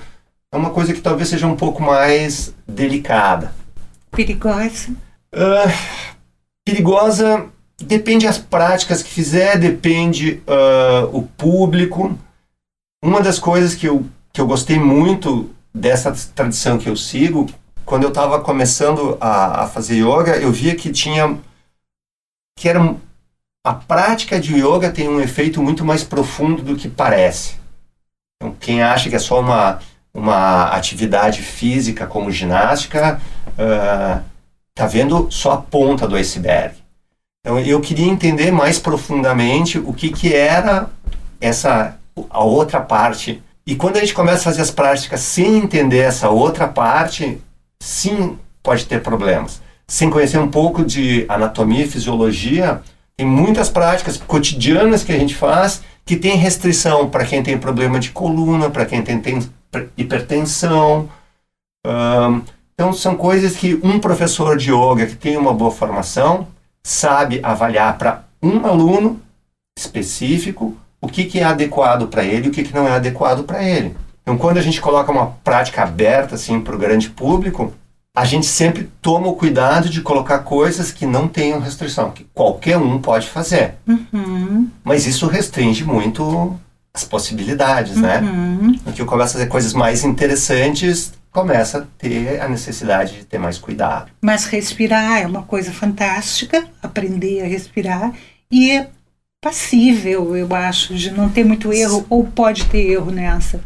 é 0.53 0.57
uma 0.57 0.71
coisa 0.71 0.93
que 0.93 1.01
talvez 1.01 1.31
seja 1.31 1.47
um 1.47 1.57
pouco 1.57 1.83
mais 1.83 2.55
delicada. 2.69 3.55
Perigosa? 4.11 4.91
Uh, 5.35 5.73
perigosa 6.65 7.47
depende 7.83 8.27
as 8.27 8.37
práticas 8.37 9.03
que 9.03 9.11
fizer, 9.11 9.59
depende 9.59 10.43
uh, 10.47 11.17
o 11.17 11.23
público. 11.23 12.19
Uma 13.03 13.23
das 13.23 13.39
coisas 13.39 13.75
que 13.75 13.87
eu, 13.87 14.05
que 14.33 14.41
eu 14.41 14.47
gostei 14.47 14.79
muito 14.79 15.51
dessa 15.75 16.13
tradição 16.35 16.79
que 16.79 16.89
eu 16.89 16.97
sigo, 16.97 17.49
quando 17.85 18.05
eu 18.05 18.09
estava 18.09 18.41
começando 18.41 19.17
a, 19.21 19.65
a 19.65 19.69
fazer 19.69 19.97
yoga, 19.97 20.37
eu 20.37 20.51
via 20.51 20.75
que 20.75 20.91
tinha 20.91 21.39
que 22.57 22.69
era 22.69 22.95
a 23.65 23.75
prática 23.75 24.41
de 24.41 24.55
yoga 24.55 24.91
tem 24.91 25.09
um 25.09 25.21
efeito 25.21 25.63
muito 25.63 25.85
mais 25.85 26.05
profundo 26.05 26.63
do 26.63 26.77
que 26.77 26.89
parece. 26.89 27.57
Então, 28.37 28.55
quem 28.59 28.83
acha 28.83 29.09
que 29.09 29.17
é 29.17 29.19
só 29.19 29.41
uma 29.41 29.81
uma 30.15 30.65
atividade 30.65 31.41
física 31.41 32.07
como 32.07 32.31
ginástica, 32.31 33.21
uh, 33.49 34.23
tá 34.75 34.87
vendo 34.87 35.31
só 35.31 35.53
a 35.53 35.57
ponta 35.57 36.07
do 36.07 36.17
iceberg. 36.17 36.75
Então 37.41 37.59
eu 37.59 37.81
queria 37.81 38.07
entender 38.07 38.51
mais 38.53 38.79
profundamente 38.79 39.79
o 39.79 39.93
que, 39.93 40.11
que 40.11 40.35
era 40.35 40.89
essa 41.41 41.99
a 42.31 42.45
outra 42.45 42.81
parte. 42.81 43.43
E 43.67 43.77
quando 43.77 43.97
a 43.97 44.01
gente 44.01 44.15
começa 44.15 44.41
a 44.41 44.45
fazer 44.45 44.63
as 44.63 44.71
práticas 44.71 45.21
sem 45.21 45.59
entender 45.59 45.99
essa 45.99 46.29
outra 46.29 46.67
parte, 46.67 47.41
sim, 47.81 48.39
pode 48.63 48.87
ter 48.87 49.01
problemas. 49.03 49.61
Sem 49.87 50.11
conhecer 50.11 50.39
um 50.39 50.49
pouco 50.49 50.85
de 50.85 51.25
anatomia 51.29 51.85
e 51.85 51.89
fisiologia, 51.89 52.83
Tem 53.17 53.27
muitas 53.27 53.69
práticas 53.69 54.17
cotidianas 54.17 55.05
que 55.05 55.13
a 55.13 55.19
gente 55.19 55.35
faz 55.35 55.83
que 56.05 56.17
tem 56.17 56.37
restrição 56.37 57.09
para 57.09 57.25
quem 57.25 57.43
tem 57.43 57.57
problema 57.59 58.01
de 58.01 58.11
coluna, 58.11 58.71
para 58.71 58.87
quem 58.87 59.03
tem, 59.03 59.21
tem 59.21 59.39
hipertensão. 59.97 61.09
Então, 62.75 62.93
são 62.93 63.15
coisas 63.17 63.55
que 63.55 63.79
um 63.83 64.01
professor 64.01 64.57
de 64.57 64.73
yoga 64.73 65.07
que 65.07 65.15
tem 65.15 65.37
uma 65.37 65.55
boa 65.55 65.71
formação 65.71 66.49
sabe 66.83 67.39
avaliar 67.43 67.97
para 67.97 68.25
um 68.43 68.67
aluno 68.67 69.21
específico 69.79 70.77
o 71.03 71.09
que, 71.09 71.25
que 71.25 71.41
é 71.41 71.45
adequado 71.45 72.07
para 72.07 72.25
ele 72.25 72.47
e 72.47 72.49
o 72.49 72.53
que, 72.53 72.63
que 72.63 72.75
não 72.75 72.87
é 72.87 72.93
adequado 72.93 73.43
para 73.43 73.63
ele. 73.63 73.95
Então, 74.23 74.39
quando 74.39 74.59
a 74.59 74.63
gente 74.63 74.81
coloca 74.81 75.11
uma 75.11 75.27
prática 75.43 75.83
aberta 75.83 76.37
assim 76.37 76.61
para 76.61 76.77
o 76.77 76.79
grande 76.79 77.11
público, 77.11 77.75
a 78.15 78.25
gente 78.25 78.47
sempre 78.47 78.89
toma 79.03 79.27
o 79.27 79.35
cuidado 79.35 79.89
de 79.89 80.01
colocar 80.01 80.39
coisas 80.41 80.93
que 80.93 81.05
não 81.05 81.27
tenham 81.27 81.59
restrição, 81.59 82.11
que 82.13 82.25
qualquer 82.33 82.79
um 82.79 83.01
pode 83.01 83.27
fazer. 83.27 83.75
Uhum. 83.87 84.69
Mas 84.85 85.07
isso 85.07 85.27
restringe 85.27 85.83
muito 85.85 86.59
as 86.95 87.05
possibilidades, 87.05 87.97
né? 87.97 88.21
Uhum. 88.21 88.79
No 88.87 88.93
que 88.93 89.03
eu 89.03 89.07
começo 89.07 89.31
a 89.31 89.39
fazer 89.39 89.47
coisas 89.47 89.73
mais 89.73 90.05
interessantes, 90.05 91.15
começa 91.33 91.79
a 91.79 91.85
ter 91.99 92.41
a 92.41 92.49
necessidade 92.49 93.17
de 93.17 93.25
ter 93.25 93.39
mais 93.39 93.57
cuidado. 93.57 94.13
Mas 94.21 94.45
respirar 94.45 95.23
é 95.23 95.27
uma 95.27 95.43
coisa 95.43 95.73
fantástica, 95.73 96.65
aprender 96.83 97.43
a 97.43 97.47
respirar 97.47 98.13
e 98.51 98.85
passível, 99.43 100.37
eu 100.37 100.55
acho, 100.55 100.95
de 100.95 101.11
não 101.11 101.29
ter 101.29 101.45
muito 101.45 101.73
erro 101.73 102.07
ou 102.09 102.25
pode 102.25 102.65
ter 102.67 102.93
erro 102.93 103.11
nessa. 103.11 103.61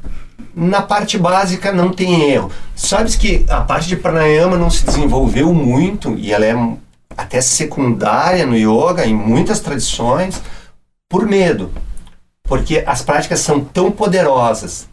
Na 0.54 0.80
parte 0.80 1.18
básica 1.18 1.70
não 1.70 1.90
tem 1.92 2.30
erro. 2.30 2.50
Sabes 2.74 3.14
que 3.14 3.44
a 3.46 3.60
parte 3.60 3.86
de 3.86 3.96
pranayama 3.96 4.56
não 4.56 4.70
se 4.70 4.86
desenvolveu 4.86 5.52
muito 5.52 6.16
e 6.16 6.32
ela 6.32 6.46
é 6.46 6.54
até 7.14 7.42
secundária 7.42 8.46
no 8.46 8.56
yoga 8.56 9.04
em 9.04 9.14
muitas 9.14 9.60
tradições 9.60 10.42
por 11.10 11.26
medo, 11.26 11.70
porque 12.42 12.82
as 12.86 13.02
práticas 13.02 13.40
são 13.40 13.60
tão 13.60 13.92
poderosas 13.92 14.88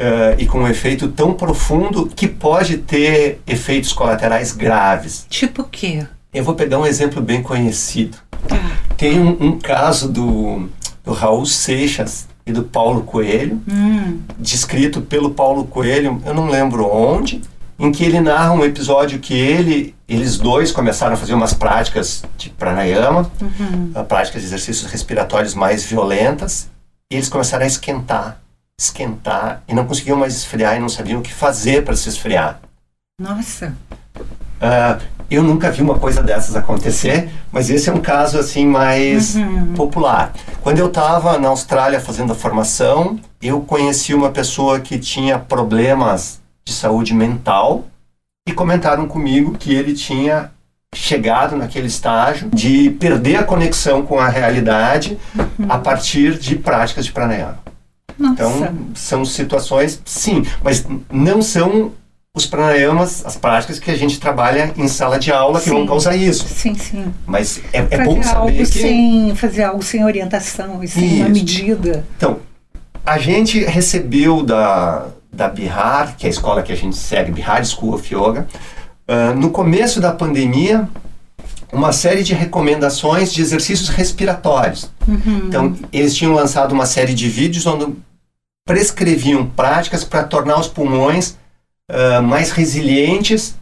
Uh, 0.00 0.38
e 0.38 0.46
com 0.46 0.60
um 0.60 0.68
efeito 0.68 1.08
tão 1.08 1.34
profundo 1.34 2.06
que 2.06 2.28
pode 2.28 2.78
ter 2.78 3.40
efeitos 3.44 3.92
colaterais 3.92 4.52
graves. 4.52 5.26
Tipo 5.28 5.62
o 5.62 5.64
quê? 5.64 6.06
Eu 6.32 6.44
vou 6.44 6.54
pegar 6.54 6.78
um 6.78 6.86
exemplo 6.86 7.20
bem 7.20 7.42
conhecido. 7.42 8.16
Tá. 8.46 8.77
Tem 8.98 9.18
um, 9.20 9.36
um 9.40 9.58
caso 9.58 10.08
do, 10.12 10.68
do 11.04 11.12
Raul 11.12 11.46
Seixas 11.46 12.26
e 12.44 12.52
do 12.52 12.62
Paulo 12.64 13.02
Coelho, 13.04 13.62
Hum. 13.68 14.20
descrito 14.38 15.00
pelo 15.00 15.30
Paulo 15.30 15.64
Coelho, 15.64 16.20
eu 16.26 16.34
não 16.34 16.48
lembro 16.48 16.84
onde, 16.86 17.40
em 17.78 17.92
que 17.92 18.02
ele 18.04 18.20
narra 18.20 18.52
um 18.52 18.64
episódio 18.64 19.20
que 19.20 19.34
ele, 19.34 19.94
eles 20.08 20.36
dois 20.36 20.72
começaram 20.72 21.14
a 21.14 21.16
fazer 21.16 21.34
umas 21.34 21.54
práticas 21.54 22.24
de 22.36 22.50
pranayama, 22.50 23.30
Uhum. 23.40 23.92
uh, 23.94 24.04
práticas 24.04 24.42
de 24.42 24.48
exercícios 24.48 24.90
respiratórios 24.90 25.54
mais 25.54 25.84
violentas, 25.84 26.68
e 27.10 27.14
eles 27.14 27.28
começaram 27.28 27.62
a 27.64 27.68
esquentar, 27.68 28.40
esquentar, 28.78 29.62
e 29.68 29.74
não 29.74 29.86
conseguiam 29.86 30.16
mais 30.18 30.34
esfriar 30.36 30.76
e 30.76 30.80
não 30.80 30.88
sabiam 30.88 31.20
o 31.20 31.22
que 31.22 31.32
fazer 31.32 31.84
para 31.84 31.94
se 31.94 32.08
esfriar. 32.08 32.60
Nossa. 33.20 33.76
Uh, 34.60 35.00
eu 35.30 35.42
nunca 35.42 35.70
vi 35.70 35.82
uma 35.82 35.98
coisa 35.98 36.22
dessas 36.22 36.56
acontecer, 36.56 37.28
mas 37.52 37.68
esse 37.68 37.90
é 37.90 37.92
um 37.92 38.00
caso 38.00 38.38
assim 38.38 38.66
mais 38.66 39.34
Uhum. 39.34 39.74
popular. 39.74 40.32
Quando 40.62 40.78
eu 40.78 40.86
estava 40.88 41.38
na 41.38 41.48
Austrália 41.48 42.00
fazendo 42.00 42.32
a 42.32 42.34
formação, 42.34 43.18
eu 43.42 43.60
conheci 43.60 44.14
uma 44.14 44.30
pessoa 44.30 44.80
que 44.80 44.98
tinha 44.98 45.38
problemas 45.38 46.40
de 46.66 46.72
saúde 46.72 47.12
mental 47.14 47.84
e 48.48 48.52
comentaram 48.52 49.06
comigo 49.06 49.52
que 49.58 49.74
ele 49.74 49.92
tinha 49.92 50.50
chegado 50.94 51.54
naquele 51.54 51.86
estágio 51.86 52.48
de 52.48 52.88
perder 52.90 53.36
a 53.36 53.44
conexão 53.44 54.00
com 54.02 54.18
a 54.18 54.28
realidade 54.28 55.18
a 55.68 55.76
partir 55.78 56.38
de 56.38 56.56
práticas 56.56 57.04
de 57.04 57.12
pranayama. 57.12 57.58
Nossa. 58.18 58.32
Então, 58.32 58.76
são 58.94 59.24
situações, 59.26 60.00
sim, 60.06 60.42
mas 60.64 60.84
não 61.12 61.42
são 61.42 61.92
os 62.38 62.46
pranayamas, 62.46 63.24
as 63.24 63.36
práticas 63.36 63.78
que 63.78 63.90
a 63.90 63.96
gente 63.96 64.18
trabalha 64.18 64.72
em 64.76 64.88
sala 64.88 65.18
de 65.18 65.30
aula 65.30 65.60
que 65.60 65.68
Sim. 65.68 65.76
vão 65.76 65.86
causar 65.86 66.16
isso. 66.16 66.46
sim, 66.48 66.74
sim. 66.74 67.12
Mas 67.26 67.60
é, 67.72 67.86
é 67.90 68.04
bom 68.04 68.22
saber 68.22 68.36
algo 68.36 68.56
que. 68.56 68.66
sem 68.66 69.34
fazer 69.34 69.62
algo 69.64 69.82
sem 69.82 70.04
orientação 70.04 70.82
e 70.82 70.88
sem 70.88 71.04
uma 71.04 71.28
Isso. 71.28 71.30
medida. 71.30 72.04
Então, 72.16 72.38
a 73.04 73.18
gente 73.18 73.64
recebeu 73.64 74.42
da, 74.42 75.06
da 75.32 75.48
Bihar, 75.48 76.16
que 76.16 76.26
é 76.26 76.28
a 76.28 76.30
escola 76.30 76.62
que 76.62 76.72
a 76.72 76.76
gente 76.76 76.96
segue, 76.96 77.32
Bihar 77.32 77.64
School 77.64 77.94
of 77.94 78.14
Yoga, 78.14 78.46
ah, 79.08 79.32
no 79.34 79.50
começo 79.50 80.00
da 80.00 80.12
pandemia, 80.12 80.86
uma 81.72 81.92
série 81.92 82.22
de 82.22 82.34
recomendações 82.34 83.32
de 83.32 83.40
exercícios 83.40 83.88
respiratórios. 83.88 84.90
Então, 85.46 85.74
eles 85.92 86.14
tinham 86.14 86.34
lançado 86.34 86.72
uma 86.72 86.86
série 86.86 87.14
de 87.14 87.28
vídeos 87.28 87.66
onde 87.66 87.94
prescreviam 88.66 89.46
práticas 89.46 90.04
para 90.04 90.22
tornar 90.24 90.60
os 90.60 90.68
pulmões 90.68 91.36
ah, 91.90 92.20
mais 92.22 92.50
resilientes 92.50 93.56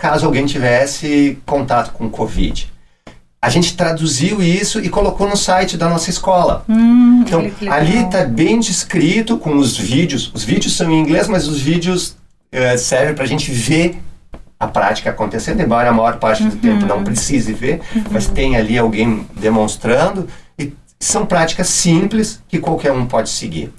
caso 0.00 0.26
alguém 0.26 0.46
tivesse 0.46 1.38
contato 1.44 1.92
com 1.92 2.08
Covid. 2.08 2.72
A 3.40 3.50
gente 3.50 3.76
traduziu 3.76 4.42
isso 4.42 4.80
e 4.80 4.88
colocou 4.88 5.28
no 5.28 5.36
site 5.36 5.76
da 5.76 5.88
nossa 5.88 6.10
escola. 6.10 6.64
Hum, 6.68 7.22
Então, 7.26 7.40
ali 7.70 8.04
está 8.04 8.24
bem 8.24 8.58
descrito 8.58 9.38
com 9.38 9.56
os 9.56 9.76
vídeos. 9.76 10.30
Os 10.34 10.42
vídeos 10.44 10.76
são 10.76 10.90
em 10.90 11.00
inglês, 11.00 11.28
mas 11.28 11.46
os 11.46 11.60
vídeos 11.60 12.16
eh, 12.50 12.76
servem 12.76 13.14
para 13.14 13.24
a 13.24 13.28
gente 13.28 13.50
ver 13.52 14.00
a 14.58 14.66
prática 14.66 15.10
acontecendo, 15.10 15.60
embora 15.60 15.88
a 15.90 15.92
maior 15.92 16.18
parte 16.18 16.42
do 16.42 16.56
tempo 16.56 16.84
não 16.84 17.04
precise 17.04 17.52
ver, 17.52 17.80
mas 18.10 18.26
tem 18.26 18.56
ali 18.56 18.76
alguém 18.76 19.24
demonstrando. 19.36 20.28
E 20.58 20.72
são 20.98 21.24
práticas 21.24 21.68
simples 21.68 22.42
que 22.48 22.58
qualquer 22.58 22.90
um 22.90 23.06
pode 23.06 23.30
seguir. 23.30 23.72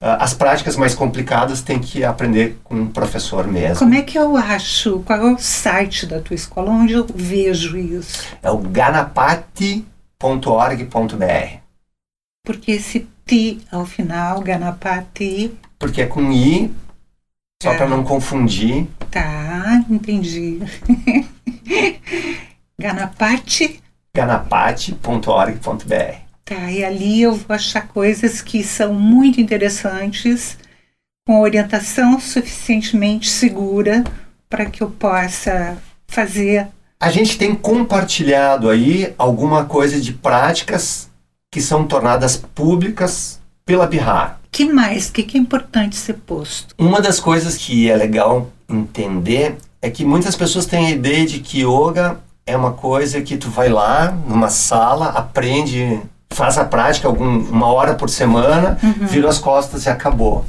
Ah, 0.00 0.22
as 0.22 0.34
práticas 0.34 0.76
mais 0.76 0.94
complicadas 0.94 1.62
tem 1.62 1.78
que 1.78 2.04
aprender 2.04 2.58
com 2.62 2.74
um 2.74 2.86
professor 2.86 3.46
mesmo. 3.46 3.78
Como 3.78 3.94
é 3.94 4.02
que 4.02 4.18
eu 4.18 4.36
acho? 4.36 5.00
Qual 5.00 5.18
é 5.18 5.32
o 5.32 5.38
site 5.38 6.04
da 6.06 6.20
tua 6.20 6.34
escola 6.34 6.70
onde 6.70 6.92
eu 6.92 7.06
vejo 7.14 7.78
isso? 7.78 8.26
É 8.42 8.50
o 8.50 8.58
ganapati.org.br, 8.58 9.84
Porque 12.44 12.72
esse 12.72 13.08
T 13.24 13.58
ao 13.72 13.86
final, 13.86 14.40
Ganapati, 14.42 15.56
porque 15.78 16.02
é 16.02 16.06
com 16.06 16.30
I, 16.30 16.70
só 17.62 17.72
É. 17.72 17.76
para 17.78 17.88
não 17.88 18.04
confundir. 18.04 18.86
tá, 19.10 19.82
entendi. 19.88 20.60
Ganapati, 22.78 23.82
ganapati.org.br. 24.14 26.25
tá, 26.46 26.70
e 26.70 26.84
ali 26.84 27.22
eu 27.22 27.34
vou 27.34 27.54
achar 27.54 27.88
coisas 27.88 28.40
que 28.40 28.62
são 28.62 28.94
muito 28.94 29.40
interessantes, 29.40 30.56
com 31.26 31.40
orientação 31.40 32.20
suficientemente 32.20 33.28
segura 33.28 34.04
para 34.48 34.66
que 34.66 34.82
eu 34.82 34.88
possa 34.88 35.76
fazer. 36.06 36.68
A 37.00 37.10
gente 37.10 37.36
tem 37.36 37.54
compartilhado 37.54 38.70
aí 38.70 39.12
alguma 39.18 39.64
coisa 39.64 40.00
de 40.00 40.12
práticas 40.12 41.10
que 41.52 41.60
são 41.60 41.86
tornadas 41.86 42.36
públicas 42.36 43.40
pela 43.64 43.86
Bihar. 43.86 44.38
que 44.52 44.64
mais? 44.64 45.08
O 45.08 45.12
que, 45.12 45.24
que 45.24 45.36
é 45.36 45.40
importante 45.40 45.96
ser 45.96 46.14
posto? 46.14 46.74
Uma 46.78 47.00
das 47.00 47.18
coisas 47.18 47.56
que 47.56 47.90
é 47.90 47.96
legal 47.96 48.50
entender 48.68 49.56
é 49.82 49.90
que 49.90 50.04
muitas 50.04 50.36
pessoas 50.36 50.64
têm 50.64 50.86
a 50.86 50.90
ideia 50.90 51.26
de 51.26 51.40
que 51.40 51.62
yoga 51.62 52.20
é 52.46 52.56
uma 52.56 52.72
coisa 52.72 53.20
que 53.20 53.36
tu 53.36 53.50
vai 53.50 53.68
lá 53.68 54.12
numa 54.12 54.48
sala, 54.48 55.08
aprende, 55.08 56.00
faz 56.36 56.58
a 56.58 56.64
prática 56.66 57.08
algum, 57.08 57.38
uma 57.48 57.68
hora 57.68 57.94
por 57.94 58.10
semana, 58.10 58.78
vira 59.08 59.26
as 59.26 59.38
costas 59.38 59.86
e 59.86 59.88
acabou. 59.88 60.44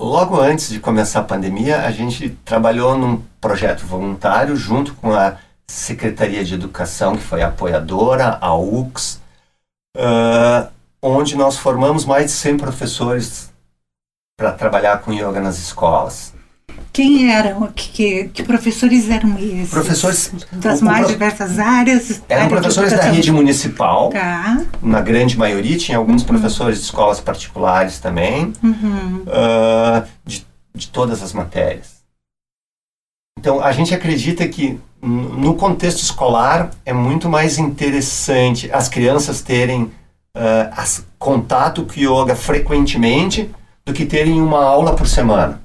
Logo 0.00 0.40
antes 0.40 0.70
de 0.70 0.80
começar 0.80 1.20
a 1.20 1.24
pandemia, 1.24 1.82
a 1.82 1.90
gente 1.90 2.30
trabalhou 2.42 2.96
num 2.96 3.22
projeto 3.38 3.84
voluntário 3.84 4.56
junto 4.56 4.94
com 4.94 5.12
a 5.12 5.36
Secretaria 5.66 6.42
de 6.42 6.54
Educação, 6.54 7.16
que 7.16 7.22
foi 7.22 7.42
a 7.42 7.48
apoiadora, 7.48 8.38
a 8.40 8.56
UX, 8.56 9.20
ah, 9.96 10.68
onde 11.02 11.36
nós 11.36 11.58
formamos 11.58 12.06
mais 12.06 12.26
de 12.26 12.32
100 12.32 12.56
professores 12.56 13.52
para 14.38 14.52
trabalhar 14.52 15.02
com 15.02 15.12
yoga 15.12 15.40
nas 15.40 15.58
escolas. 15.58 16.32
Quem 16.94 17.28
eram? 17.32 17.66
Que, 17.74 18.28
que, 18.28 18.42
professores 18.44 19.10
eram 19.10 19.36
esses? 19.36 19.68
Professores 19.68 20.30
das 20.52 20.80
o- 20.80 20.82
o 20.82 20.86
mais 20.86 21.00
pro- 21.00 21.08
diversas 21.12 21.58
áreas? 21.58 22.22
eram 22.28 22.44
área 22.44 22.56
professores 22.56 22.92
da 22.92 23.02
rede 23.10 23.32
municipal, 23.32 24.10
Tá. 24.10 24.62
na 24.80 25.00
grande 25.00 25.36
maioria, 25.36 25.76
tinha 25.76 25.98
alguns 25.98 26.22
professores 26.22 26.78
de 26.78 26.84
escolas 26.84 27.18
particulares 27.20 27.98
também, 27.98 28.52
Uhum. 28.62 29.24
ah, 29.26 30.04
de, 30.24 30.46
de 30.72 30.86
todas 30.88 31.20
as 31.20 31.32
matérias. 31.32 31.94
Então, 33.38 33.60
a 33.60 33.72
gente 33.72 33.92
acredita 33.92 34.46
que 34.46 34.78
no 35.02 35.54
contexto 35.56 35.98
escolar 36.00 36.70
é 36.86 36.92
muito 36.92 37.28
mais 37.28 37.58
interessante 37.58 38.70
as 38.72 38.88
crianças 38.88 39.42
terem 39.42 39.90
ah, 40.36 40.70
as- 40.76 41.04
contato 41.18 41.84
com 41.84 41.98
yoga 41.98 42.36
frequentemente 42.36 43.50
do 43.84 43.92
que 43.92 44.06
terem 44.06 44.40
uma 44.40 44.64
aula 44.64 44.94
por 44.94 45.06
semana. 45.08 45.60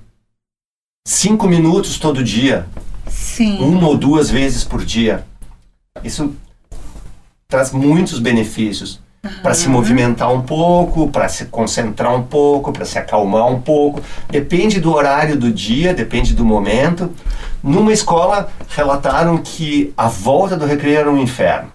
Cinco 1.08 1.48
minutos 1.48 1.98
todo 1.98 2.24
dia, 2.24 2.66
Sim. 3.08 3.58
uma 3.60 3.88
ou 3.88 3.98
duas 3.98 4.30
vezes 4.30 4.64
por 4.64 4.86
dia. 4.86 5.26
Isso 6.04 6.36
traz 7.48 7.72
muitos 7.72 8.20
benefícios 8.20 9.02
para 9.42 9.54
se 9.54 9.68
movimentar 9.68 10.32
um 10.32 10.42
pouco, 10.42 11.10
para 11.10 11.28
se 11.28 11.46
concentrar 11.46 12.16
um 12.16 12.24
pouco, 12.24 12.72
para 12.72 12.86
se 12.86 12.98
acalmar 12.98 13.48
um 13.48 13.60
pouco. 13.60 14.02
Depende 14.30 14.80
do 14.80 14.94
horário 14.94 15.36
do 15.36 15.52
dia, 15.52 15.94
depende 15.94 16.34
do 16.34 16.46
momento. 16.46 17.12
Numa 17.62 17.92
escola, 17.92 18.50
relataram 18.70 19.40
que 19.40 19.94
a 19.98 20.08
volta 20.08 20.56
do 20.56 20.66
recreio 20.66 21.00
era 21.00 21.12
um 21.12 21.18
inferno. 21.22 21.72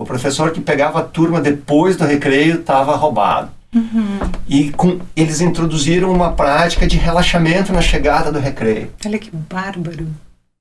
O 0.00 0.04
professor 0.04 0.50
que 0.50 0.60
pegava 0.60 1.00
a 1.00 1.04
turma 1.04 1.40
depois 1.40 1.96
do 1.96 2.04
recreio 2.04 2.60
estava 2.60 2.96
roubado. 2.96 3.50
Uhum. 3.74 4.18
E 4.46 4.70
com, 4.70 5.00
eles 5.16 5.40
introduziram 5.40 6.12
uma 6.12 6.32
prática 6.32 6.86
de 6.86 6.96
relaxamento 6.96 7.72
na 7.72 7.80
chegada 7.80 8.30
do 8.30 8.38
recreio. 8.38 8.90
Olha 9.04 9.18
que 9.18 9.30
bárbaro. 9.34 10.08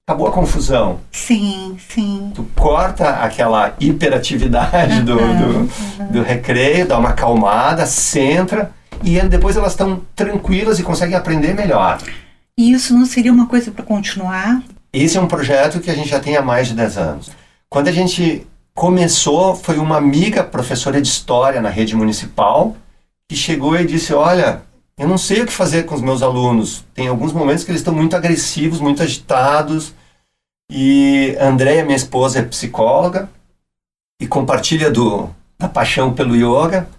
Acabou 0.08 0.28
a 0.28 0.32
confusão. 0.32 1.00
Sim, 1.12 1.78
sim. 1.90 2.32
Tu 2.34 2.44
corta 2.56 3.10
aquela 3.10 3.76
hiperatividade 3.80 5.04
do, 5.04 5.16
do, 5.16 6.12
do 6.12 6.24
recreio, 6.24 6.88
dá 6.88 6.98
uma 6.98 7.10
acalmada, 7.10 7.86
centra, 7.86 8.72
e 9.04 9.20
depois 9.22 9.56
elas 9.56 9.74
estão 9.74 10.02
tranquilas 10.16 10.80
e 10.80 10.84
conseguem 10.84 11.16
aprender 11.16 11.54
melhor. 11.54 12.00
E 12.58 12.72
isso 12.72 12.94
não 12.94 13.06
seria 13.06 13.32
uma 13.32 13.48
coisa 13.48 13.72
para 13.72 13.84
continuar? 13.84 14.62
Esse 14.94 15.18
é 15.18 15.22
um 15.22 15.28
projeto 15.28 15.80
que 15.80 15.90
a 15.90 15.96
gente 15.96 16.10
já 16.10 16.20
tem 16.20 16.36
há 16.36 16.42
mais 16.42 16.68
de 16.68 16.74
10 16.74 16.98
anos. 16.98 17.32
Quando 17.70 17.88
a 17.88 17.92
gente 17.92 18.46
começou, 18.74 19.56
foi 19.56 19.78
uma 19.78 19.98
amiga 19.98 20.44
professora 20.44 21.02
de 21.02 21.08
história 21.08 21.62
na 21.62 21.70
rede 21.70 21.96
municipal 21.96 22.76
que 23.32 23.36
chegou 23.38 23.78
e 23.78 23.86
disse: 23.86 24.14
Olha, 24.14 24.62
eu 24.98 25.08
não 25.08 25.18
sei 25.18 25.42
o 25.42 25.46
que 25.46 25.54
fazer 25.54 25.84
com 25.84 25.96
os 25.96 26.02
meus 26.02 26.22
alunos. 26.22 26.84
Tem 26.94 27.08
alguns 27.08 27.32
momentos 27.32 27.64
que 27.64 27.72
eles 27.72 27.80
estão 27.80 27.94
muito 27.94 28.14
agressivos, 28.14 28.82
muito 28.82 29.02
agitados. 29.02 29.94
E 30.70 31.38
Andréia, 31.40 31.86
minha 31.86 31.96
esposa, 31.96 32.40
é 32.40 32.44
psicóloga 32.44 33.30
e 34.22 34.28
compartilha 34.28 34.92
do, 34.92 35.30
da 35.58 35.70
paixão 35.70 36.14
pelo 36.14 36.36
yoga. 36.36 36.90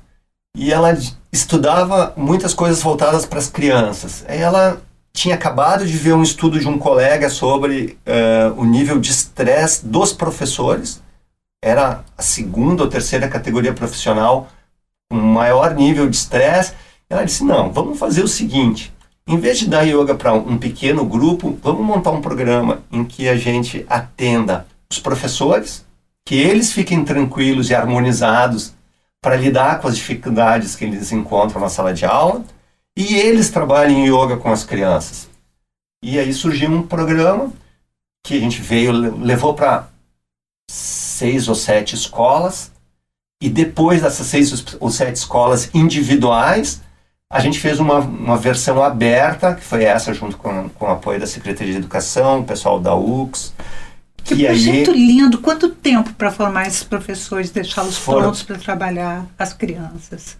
E 0.56 0.72
ela 0.72 0.96
estudava 1.30 2.14
muitas 2.16 2.54
coisas 2.54 2.82
voltadas 2.82 3.26
para 3.26 3.38
as 3.38 3.50
crianças. 3.50 4.24
Ela 4.26 4.80
tinha 5.12 5.34
acabado 5.34 5.86
de 5.86 5.98
ver 5.98 6.14
um 6.14 6.22
estudo 6.22 6.58
de 6.58 6.66
um 6.66 6.78
colega 6.78 7.28
sobre 7.28 7.98
uh, 8.06 8.58
o 8.58 8.64
nível 8.64 8.98
de 8.98 9.10
estresse 9.10 9.84
dos 9.84 10.14
professores. 10.14 11.02
Era 11.62 12.02
a 12.16 12.22
segunda 12.22 12.82
ou 12.82 12.88
terceira 12.88 13.28
categoria 13.28 13.74
profissional 13.74 14.48
com 15.12 15.16
maior 15.16 15.74
nível 15.74 16.08
de 16.08 16.16
estresse. 16.16 16.72
Ela 17.08 17.24
disse: 17.24 17.44
não, 17.44 17.70
vamos 17.70 17.98
fazer 17.98 18.24
o 18.24 18.28
seguinte. 18.28 18.92
Em 19.26 19.36
vez 19.36 19.58
de 19.58 19.68
dar 19.68 19.82
yoga 19.82 20.14
para 20.14 20.32
um 20.32 20.56
pequeno 20.56 21.04
grupo, 21.04 21.56
vamos 21.62 21.84
montar 21.84 22.10
um 22.10 22.22
programa 22.22 22.82
em 22.90 23.04
que 23.04 23.28
a 23.28 23.36
gente 23.36 23.84
atenda 23.88 24.66
os 24.90 24.98
professores, 24.98 25.84
que 26.24 26.34
eles 26.34 26.72
fiquem 26.72 27.04
tranquilos 27.04 27.70
e 27.70 27.74
harmonizados 27.74 28.72
para 29.20 29.36
lidar 29.36 29.80
com 29.80 29.86
as 29.86 29.96
dificuldades 29.96 30.74
que 30.74 30.84
eles 30.84 31.12
encontram 31.12 31.60
na 31.60 31.68
sala 31.68 31.94
de 31.94 32.04
aula, 32.04 32.42
e 32.96 33.14
eles 33.14 33.50
trabalhem 33.50 34.06
yoga 34.06 34.36
com 34.36 34.50
as 34.50 34.64
crianças. 34.64 35.28
E 36.02 36.18
aí 36.18 36.32
surgiu 36.32 36.70
um 36.70 36.82
programa 36.82 37.52
que 38.24 38.36
a 38.36 38.40
gente 38.40 38.60
veio, 38.60 38.92
levou 38.92 39.54
para 39.54 39.88
seis 40.68 41.48
ou 41.48 41.54
sete 41.54 41.94
escolas, 41.94 42.71
e 43.44 43.50
depois 43.50 44.02
dessas 44.02 44.26
seis 44.26 44.64
ou 44.80 44.90
sete 44.90 45.16
escolas 45.16 45.68
individuais, 45.74 46.80
a 47.30 47.40
gente 47.40 47.58
fez 47.58 47.80
uma, 47.80 47.98
uma 47.98 48.36
versão 48.36 48.82
aberta, 48.82 49.54
que 49.54 49.64
foi 49.64 49.84
essa, 49.84 50.12
junto 50.14 50.36
com, 50.36 50.68
com 50.68 50.84
o 50.86 50.90
apoio 50.90 51.18
da 51.18 51.26
Secretaria 51.26 51.72
de 51.72 51.78
Educação, 51.78 52.40
o 52.40 52.44
pessoal 52.44 52.78
da 52.78 52.94
UX. 52.94 53.52
Que 54.24 54.34
e 54.34 54.46
projeto 54.46 54.90
aí, 54.92 55.06
lindo! 55.06 55.38
Quanto 55.38 55.68
tempo 55.70 56.12
para 56.14 56.30
formar 56.30 56.66
esses 56.68 56.84
professores, 56.84 57.50
deixá-los 57.50 57.98
prontos 57.98 58.42
para 58.42 58.56
trabalhar 58.58 59.26
as 59.38 59.52
crianças? 59.52 60.36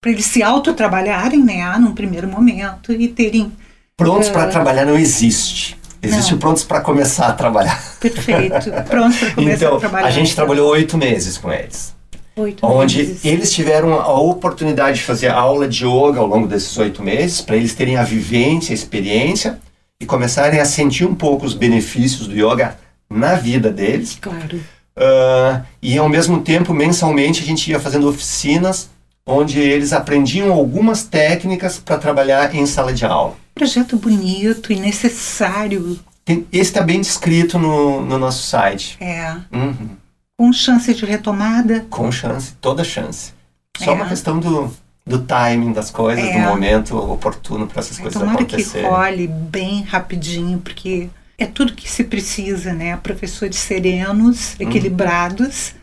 Para 0.00 0.12
eles 0.12 0.24
se 0.26 0.42
autotrabalharem, 0.42 1.42
né, 1.42 1.64
num 1.78 1.94
primeiro 1.94 2.28
momento, 2.28 2.92
e 2.92 3.08
terem. 3.08 3.52
prontos 3.96 4.28
É. 4.28 4.32
para 4.32 4.48
trabalhar 4.48 4.86
não 4.86 4.96
existe. 4.98 5.76
Existe 6.02 6.32
Não. 6.32 6.38
prontos 6.38 6.62
para 6.62 6.80
começar 6.82 7.28
a 7.28 7.32
trabalhar. 7.32 7.82
Perfeito, 7.98 8.70
prontos 8.88 9.18
para 9.18 9.30
começar 9.34 9.56
Então, 9.66 9.76
a 9.76 9.80
trabalhar. 9.80 10.06
a 10.06 10.10
gente 10.10 10.34
trabalhou 10.34 10.70
oito 10.70 10.98
meses 10.98 11.38
com 11.38 11.50
eles. 11.50 11.94
Oito 12.36 12.66
onde 12.66 12.98
meses. 12.98 13.24
eles 13.24 13.52
tiveram 13.52 13.94
a 13.94 14.12
oportunidade 14.18 14.98
de 14.98 15.04
fazer 15.04 15.28
aula 15.28 15.68
de 15.68 15.84
yoga 15.84 16.18
ao 16.20 16.26
longo 16.26 16.46
desses 16.48 16.76
oito 16.78 17.02
meses, 17.02 17.40
para 17.40 17.56
eles 17.56 17.74
terem 17.74 17.96
a 17.96 18.02
vivência, 18.02 18.72
a 18.72 18.74
experiência 18.74 19.58
e 20.00 20.06
começarem 20.06 20.58
a 20.60 20.64
sentir 20.64 21.04
um 21.06 21.14
pouco 21.14 21.46
os 21.46 21.54
benefícios 21.54 22.26
do 22.26 22.34
yoga 22.34 22.76
na 23.08 23.34
vida 23.34 23.70
deles. 23.70 24.18
Claro. 24.20 24.60
Ah, 24.96 25.62
e 25.82 25.96
ao 25.98 26.08
mesmo 26.08 26.40
tempo, 26.40 26.72
mensalmente, 26.74 27.42
a 27.42 27.46
gente 27.46 27.70
ia 27.70 27.78
fazendo 27.80 28.08
oficinas 28.08 28.90
onde 29.26 29.58
eles 29.58 29.92
aprendiam 29.92 30.52
algumas 30.52 31.02
técnicas 31.04 31.78
para 31.78 31.96
trabalhar 31.98 32.54
em 32.54 32.66
sala 32.66 32.92
de 32.92 33.04
aula. 33.06 33.34
Projeto 33.54 33.96
bonito 33.96 34.72
e 34.72 34.76
necessário. 34.78 35.98
Tem- 36.24 36.46
esse 36.52 36.70
está 36.70 36.82
bem 36.82 37.00
descrito 37.00 37.58
no, 37.58 38.00
no 38.04 38.18
nosso 38.18 38.42
site. 38.46 38.96
É. 39.00 39.34
Uhum. 39.52 39.90
Com 40.36 40.52
chance 40.52 40.92
de 40.92 41.04
retomada. 41.06 41.86
Com 41.90 42.10
chance, 42.10 42.52
toda 42.60 42.82
chance. 42.84 43.32
Só 43.78 43.92
É. 43.92 43.94
uma 43.94 44.08
questão 44.08 44.38
do, 44.38 44.70
do 45.06 45.20
timing 45.20 45.72
das 45.72 45.90
coisas, 45.90 46.24
É. 46.24 46.32
do 46.32 46.38
momento 46.48 46.96
oportuno 46.96 47.66
para 47.66 47.80
essas 47.80 47.98
coisas 47.98 48.18
Tomara 48.20 48.38
que 48.38 48.54
acontecerem. 48.54 48.88
role 48.90 49.26
bem 49.28 49.82
rapidinho, 49.82 50.58
porque 50.58 51.08
é 51.38 51.46
tudo 51.46 51.72
que 51.74 51.88
se 51.90 52.04
precisa, 52.04 52.72
né? 52.72 52.96
Professores 52.96 53.56
serenos, 53.58 54.54
Uhum. 54.60 54.68
equilibrados, 54.68 55.74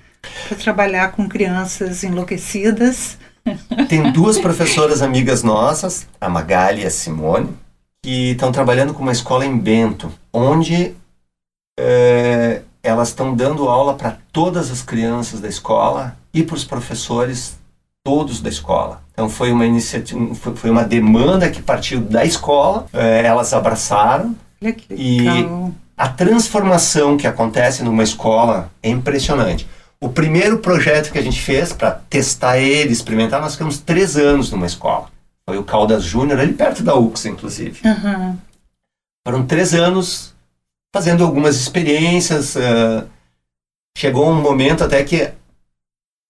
para 0.47 0.57
trabalhar 0.57 1.11
com 1.13 1.27
crianças 1.27 2.03
enlouquecidas. 2.03 3.17
Tem 3.89 4.11
duas 4.11 4.37
professoras 4.37 5.01
amigas 5.01 5.43
nossas, 5.43 6.07
a 6.19 6.29
Magali 6.29 6.81
e 6.83 6.85
a 6.85 6.91
Simone, 6.91 7.49
que 8.03 8.31
estão 8.31 8.51
trabalhando 8.51 8.93
com 8.93 9.01
uma 9.01 9.11
escola 9.11 9.45
em 9.45 9.57
Bento, 9.57 10.11
onde 10.33 10.93
é, 11.79 12.61
elas 12.83 13.09
estão 13.09 13.35
dando 13.35 13.67
aula 13.69 13.93
para 13.95 14.17
todas 14.31 14.71
as 14.71 14.81
crianças 14.81 15.39
da 15.39 15.47
escola 15.47 16.15
e 16.33 16.43
para 16.43 16.55
os 16.55 16.63
professores 16.63 17.57
todos 18.03 18.41
da 18.41 18.49
escola. 18.49 19.01
Então 19.13 19.29
foi 19.29 19.51
uma 19.51 19.65
iniciativa, 19.65 20.33
foi 20.55 20.69
uma 20.71 20.83
demanda 20.83 21.49
que 21.49 21.61
partiu 21.61 22.01
da 22.01 22.25
escola, 22.25 22.87
é, 22.93 23.23
elas 23.25 23.53
abraçaram 23.53 24.35
E- 24.89 25.25
a 25.97 26.07
transformação 26.07 27.15
que 27.17 27.27
acontece 27.27 27.83
numa 27.83 28.01
escola 28.03 28.71
é 28.81 28.89
impressionante. 28.89 29.67
O 29.99 30.09
primeiro 30.09 30.57
projeto 30.57 31.11
que 31.11 31.19
a 31.19 31.21
gente 31.21 31.39
fez 31.39 31.71
para 31.73 31.91
testar 31.91 32.57
ele, 32.57 32.91
experimentar, 32.91 33.39
nós 33.39 33.53
ficamos 33.53 33.77
três 33.77 34.17
anos 34.17 34.49
numa 34.51 34.65
escola. 34.65 35.09
Foi 35.47 35.59
o 35.59 35.63
Caldas 35.63 36.03
Júnior, 36.03 36.39
ali 36.39 36.53
perto 36.53 36.81
da 36.81 36.95
UX, 36.95 37.25
inclusive. 37.27 37.81
Aham. 37.87 38.37
Foram 39.27 39.45
três 39.45 39.75
anos 39.75 40.33
fazendo 40.93 41.23
algumas 41.23 41.55
experiências. 41.55 42.55
eh, 42.55 43.03
chegou 43.97 44.29
um 44.29 44.41
momento 44.41 44.83
até 44.83 45.03
que 45.03 45.31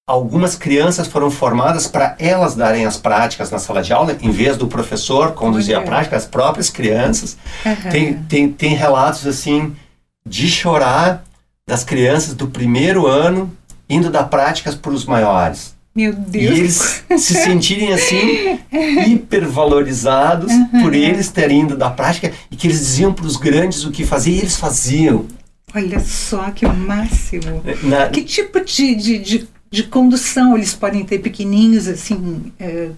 algumas 0.07 0.55
crianças 0.55 1.07
foram 1.07 1.31
formadas 1.31 1.87
para 1.87 2.15
elas 2.19 2.55
darem 2.55 2.85
as 2.85 2.97
práticas 2.97 3.49
na 3.49 3.59
sala 3.59 3.81
de 3.81 3.93
aula, 3.93 4.17
em 4.21 4.31
vez 4.31 4.57
do 4.57 4.67
professor 4.67 5.33
conduzir 5.33 5.77
a 5.77 5.81
prática, 5.81 6.17
as 6.17 6.25
próprias 6.25 6.69
crianças. 6.69 7.37
Aham. 7.65 7.89
Tem, 7.89 8.23
tem, 8.23 8.51
tem 8.51 8.73
relatos 8.73 9.25
assim 9.25 9.75
de 10.25 10.49
chorar 10.49 11.23
das 11.67 11.83
crianças 11.83 12.33
do 12.33 12.47
primeiro 12.47 13.07
ano 13.07 13.55
indo 13.89 14.09
dar 14.09 14.25
práticas 14.25 14.75
para 14.75 14.91
os 14.91 15.05
maiores. 15.05 15.75
Meu 15.93 16.11
E 16.13 16.15
Deus. 16.15 16.57
eles 16.57 17.03
se 17.21 17.33
sentirem 17.33 17.91
assim 17.93 18.57
hipervalorizados 19.11 20.51
por 20.81 20.93
eles 20.93 21.29
terem 21.29 21.61
ido 21.63 21.75
dar 21.77 21.91
prática 21.91 22.31
e 22.49 22.55
que 22.55 22.67
eles 22.67 22.79
diziam 22.79 23.13
para 23.13 23.25
os 23.25 23.35
grandes 23.37 23.83
o 23.83 23.91
que 23.91 24.05
fazer 24.05 24.31
e 24.31 24.39
eles 24.39 24.55
faziam. 24.57 25.25
Olha 25.75 25.99
só 25.99 26.49
que 26.51 26.65
máximo. 26.67 27.63
Na- 27.83 28.07
Que 28.09 28.21
tipo 28.23 28.63
de, 28.63 28.95
de, 28.95 29.19
de, 29.19 29.47
de 29.69 29.83
condução 29.83 30.55
eles 30.55 30.73
podem 30.73 31.03
ter 31.05 31.19
pequenininhos, 31.19 31.87
assim? 31.87 32.51
é, 32.59 32.89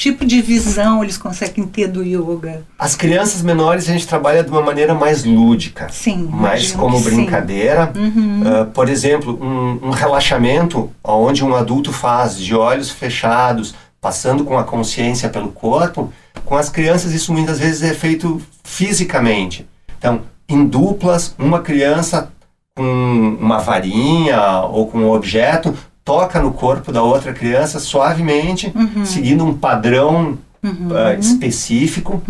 tipo 0.00 0.24
de 0.24 0.40
visão 0.40 1.04
eles 1.04 1.18
conseguem 1.18 1.66
ter 1.66 1.86
do 1.86 2.02
yoga? 2.02 2.64
as 2.78 2.96
crianças 2.96 3.42
menores 3.42 3.86
a 3.86 3.92
gente 3.92 4.06
trabalha 4.06 4.42
de 4.42 4.50
uma 4.50 4.62
maneira 4.62 4.94
mais 4.94 5.24
lúdica. 5.24 5.88
Sim. 5.90 6.26
mais 6.32 6.72
como 6.72 6.98
brincadeira. 7.00 7.92
Uhum. 7.94 8.42
Ah, 8.46 8.64
por 8.64 8.88
exemplo, 8.88 9.38
um, 9.42 9.88
um 9.88 9.90
relaxamento 9.90 10.90
onde 11.04 11.44
um 11.44 11.54
adulto 11.54 11.92
faz 11.92 12.38
de 12.38 12.54
olhos 12.54 12.90
fechados, 12.90 13.74
passando 14.00 14.42
com 14.42 14.58
a 14.58 14.64
consciência 14.64 15.28
pelo 15.28 15.52
corpo, 15.52 16.10
com 16.46 16.56
as 16.56 16.70
crianças 16.70 17.12
isso 17.12 17.30
muitas 17.34 17.58
vezes 17.58 17.82
é 17.82 17.92
feito 17.92 18.40
fisicamente. 18.64 19.68
Então, 19.98 20.22
em 20.48 20.64
duplas, 20.64 21.34
uma 21.38 21.60
criança 21.60 22.32
com 22.74 23.36
uma 23.38 23.58
varinha 23.58 24.60
ou 24.60 24.86
com 24.86 25.00
um 25.00 25.10
objeto 25.10 25.76
toca 26.10 26.40
no 26.42 26.52
corpo 26.52 26.90
da 26.90 27.04
outra 27.04 27.32
criança 27.32 27.78
suavemente, 27.78 28.72
seguindo 29.06 29.44
um 29.44 29.56
padrão 29.56 30.36
ah, 30.64 31.14
específico. 31.14 32.20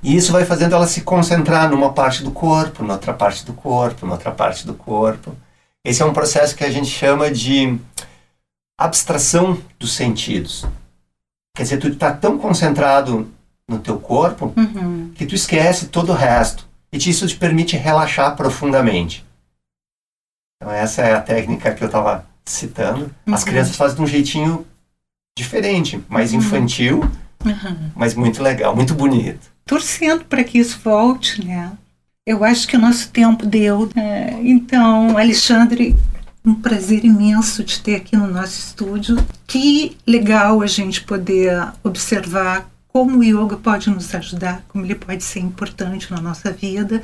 E 0.00 0.14
isso 0.14 0.30
vai 0.30 0.44
fazendo 0.44 0.72
ela 0.76 0.86
se 0.86 1.00
concentrar 1.00 1.68
numa 1.68 1.92
parte 1.92 2.22
do 2.22 2.30
corpo, 2.30 2.84
noutra 2.84 3.12
parte 3.12 3.44
do 3.44 3.52
corpo, 3.52 4.06
noutra 4.06 4.30
parte 4.30 4.64
do 4.64 4.74
corpo. 4.74 5.34
Esse 5.84 6.02
é 6.02 6.04
um 6.04 6.12
processo 6.12 6.54
que 6.54 6.62
a 6.62 6.70
gente 6.70 6.86
chama 6.86 7.32
de 7.32 7.76
abstração 8.78 9.58
dos 9.76 9.94
sentidos. 9.94 10.64
Quer 11.56 11.64
dizer, 11.64 11.78
tu 11.78 11.88
está 11.88 12.12
tão 12.12 12.38
concentrado 12.38 13.28
no 13.68 13.80
teu 13.80 13.98
corpo 13.98 14.52
Uhum. 14.56 15.10
que 15.16 15.26
tu 15.26 15.34
esquece 15.34 15.88
todo 15.88 16.12
o 16.12 16.16
resto. 16.16 16.64
E 16.92 16.96
isso 16.96 17.26
te 17.26 17.36
permite 17.36 17.76
relaxar 17.76 18.36
profundamente. 18.36 19.26
Então 20.56 20.72
essa 20.72 21.02
é 21.02 21.12
a 21.12 21.20
técnica 21.20 21.74
que 21.74 21.82
eu 21.82 21.86
estava 21.86 22.30
citando. 22.44 23.10
As 23.26 23.40
Uhum. 23.42 23.46
crianças 23.48 23.76
fazem 23.76 23.96
de 23.96 24.02
um 24.02 24.06
jeitinho 24.06 24.66
diferente, 25.36 26.00
mais 26.08 26.32
infantil, 26.32 27.00
Uhum. 27.44 27.90
mas 27.94 28.14
muito 28.14 28.42
legal, 28.42 28.74
muito 28.76 28.94
bonito. 28.94 29.50
torcendo 29.64 30.24
para 30.24 30.42
que 30.44 30.58
isso 30.58 30.78
volte, 30.84 31.44
né? 31.44 31.72
Eu 32.26 32.44
acho 32.44 32.68
que 32.68 32.76
o 32.76 32.80
nosso 32.80 33.08
tempo 33.10 33.46
deu. 33.46 33.88
né? 33.94 34.38
Então, 34.42 35.16
Alexandre, 35.16 35.96
um 36.44 36.54
prazer 36.54 37.04
imenso 37.04 37.62
te 37.64 37.80
ter 37.82 37.94
aqui 37.96 38.16
no 38.16 38.26
nosso 38.28 38.58
estúdio. 38.58 39.16
Que 39.46 39.96
legal 40.06 40.60
a 40.62 40.66
gente 40.66 41.02
poder 41.02 41.72
observar 41.82 42.68
como 42.92 43.20
o 43.20 43.24
yoga 43.24 43.56
pode 43.56 43.88
nos 43.88 44.14
ajudar, 44.14 44.64
como 44.68 44.84
ele 44.84 44.94
pode 44.94 45.24
ser 45.24 45.40
importante 45.40 46.10
na 46.10 46.20
nossa 46.20 46.52
vida. 46.52 47.02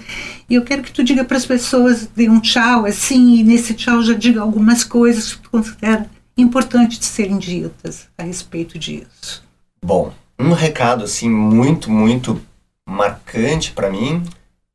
E 0.49 0.55
eu 0.55 0.63
quero 0.63 0.83
que 0.83 0.93
tu 0.93 1.03
diga 1.03 1.25
para 1.25 1.37
as 1.37 1.47
pessoas, 1.47 2.07
dê 2.15 2.29
um 2.29 2.41
tchau 2.41 2.85
assim, 2.85 3.37
e 3.37 3.43
nesse 3.43 3.73
tchau 3.73 4.03
já 4.03 4.13
diga 4.13 4.43
algumas 4.43 4.85
coisas 4.85 5.35
que 5.35 5.43
tu 5.43 5.51
considera 5.51 6.09
importantes 6.37 6.99
de 6.99 7.07
serem 7.07 7.39
ditas 7.39 8.07
a 8.19 8.23
respeito 8.23 8.79
disso. 8.79 9.43
Bom, 9.83 10.13
um 10.39 10.53
recado 10.53 11.05
assim 11.05 11.31
muito, 11.31 11.91
muito 11.91 12.41
marcante 12.87 13.73
para 13.73 13.91
mim 13.91 14.23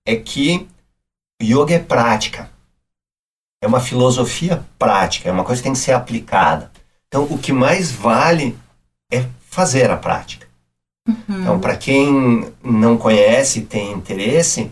é 0.06 0.16
que 0.16 0.68
yoga 1.42 1.76
é 1.76 1.80
prática. 1.80 2.50
É 3.62 3.68
uma 3.68 3.80
filosofia 3.80 4.66
prática, 4.78 5.30
é 5.30 5.32
uma 5.32 5.44
coisa 5.44 5.62
que 5.62 5.64
tem 5.64 5.74
que 5.74 5.80
ser 5.80 5.94
aplicada. 5.94 6.72
Então, 7.08 7.24
o 7.30 7.38
que 7.38 7.54
mais 7.54 7.92
vale 7.92 8.58
é 9.12 9.26
fazer 9.50 9.90
a 9.92 9.96
prática. 9.96 10.48
Então, 11.28 11.60
para 11.60 11.76
quem 11.76 12.48
não 12.64 12.98
conhece 12.98 13.60
e 13.60 13.66
tem 13.66 13.92
interesse, 13.92 14.72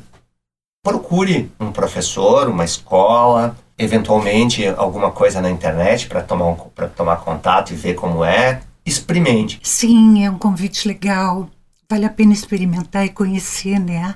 procure 0.84 1.52
um 1.60 1.72
professor, 1.72 2.48
uma 2.48 2.64
escola, 2.64 3.58
eventualmente 3.78 4.66
alguma 4.66 5.12
coisa 5.12 5.42
na 5.42 5.50
internet 5.50 6.08
para 6.08 6.22
tomar, 6.22 6.56
pra 6.76 6.88
tomar 6.88 7.18
contato 7.18 7.72
e 7.72 7.76
ver 7.76 7.96
como 7.96 8.24
é. 8.24 8.62
Experimente. 8.86 9.60
Sim, 9.62 10.26
é 10.26 10.32
um 10.32 10.38
convite 10.38 10.88
legal. 10.88 11.50
Vale 11.90 12.06
a 12.06 12.10
pena 12.10 12.34
experimentar 12.34 13.06
e 13.06 13.10
conhecer, 13.10 13.80
né? 13.80 14.16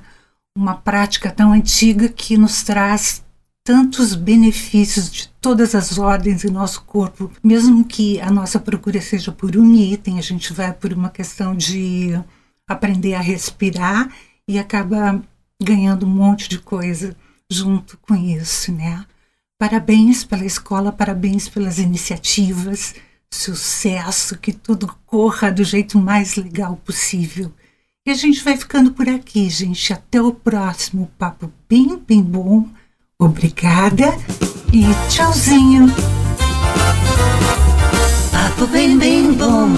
Uma 0.58 0.76
prática 0.76 1.30
tão 1.30 1.52
antiga 1.52 2.10
que 2.10 2.38
nos 2.38 2.64
traz 2.64 3.24
tantos 3.66 4.14
benefícios 4.14 5.10
de 5.10 5.28
todas 5.42 5.74
as 5.74 5.98
ordens 5.98 6.46
em 6.46 6.52
nosso 6.52 6.84
corpo. 6.84 7.32
Mesmo 7.44 7.84
que 7.84 8.22
a 8.22 8.30
nossa 8.30 8.60
procura 8.60 9.02
seja 9.02 9.32
por 9.32 9.58
um 9.58 9.74
item, 9.74 10.20
a 10.20 10.22
gente 10.22 10.54
vai 10.54 10.72
por 10.72 10.94
uma 10.94 11.10
questão 11.10 11.56
de 11.56 12.12
aprender 12.68 13.16
a 13.16 13.22
respirar 13.22 14.08
e 14.48 14.60
acaba 14.60 15.20
ganhando 15.60 16.06
um 16.06 16.10
monte 16.10 16.48
de 16.48 16.60
coisa 16.60 17.18
junto 17.50 17.98
com 17.98 18.16
isso, 18.16 18.72
né? 18.72 19.04
Parabéns 19.58 20.24
pela 20.24 20.46
escola, 20.46 20.92
parabéns 20.92 21.50
pelas 21.50 21.80
iniciativas, 21.80 22.94
sucesso, 23.32 24.38
que 24.38 24.54
tudo 24.54 24.96
corra 25.08 25.52
do 25.52 25.64
jeito 25.64 25.98
mais 25.98 26.36
legal 26.36 26.78
possível. 26.78 27.52
E 28.06 28.12
a 28.12 28.14
gente 28.14 28.44
vai 28.44 28.56
ficando 28.58 28.92
por 28.92 29.10
aqui, 29.10 29.50
gente. 29.50 29.92
Até 29.92 30.22
o 30.22 30.32
próximo 30.32 31.12
papo 31.18 31.52
bem, 31.68 31.98
bem 31.98 32.22
bom. 32.22 32.70
Obrigada 33.18 34.14
e 34.74 34.84
tchauzinho. 35.08 35.88
Papo 38.30 38.68
bem, 38.68 38.98
bem 38.98 39.32
bom. 39.32 39.70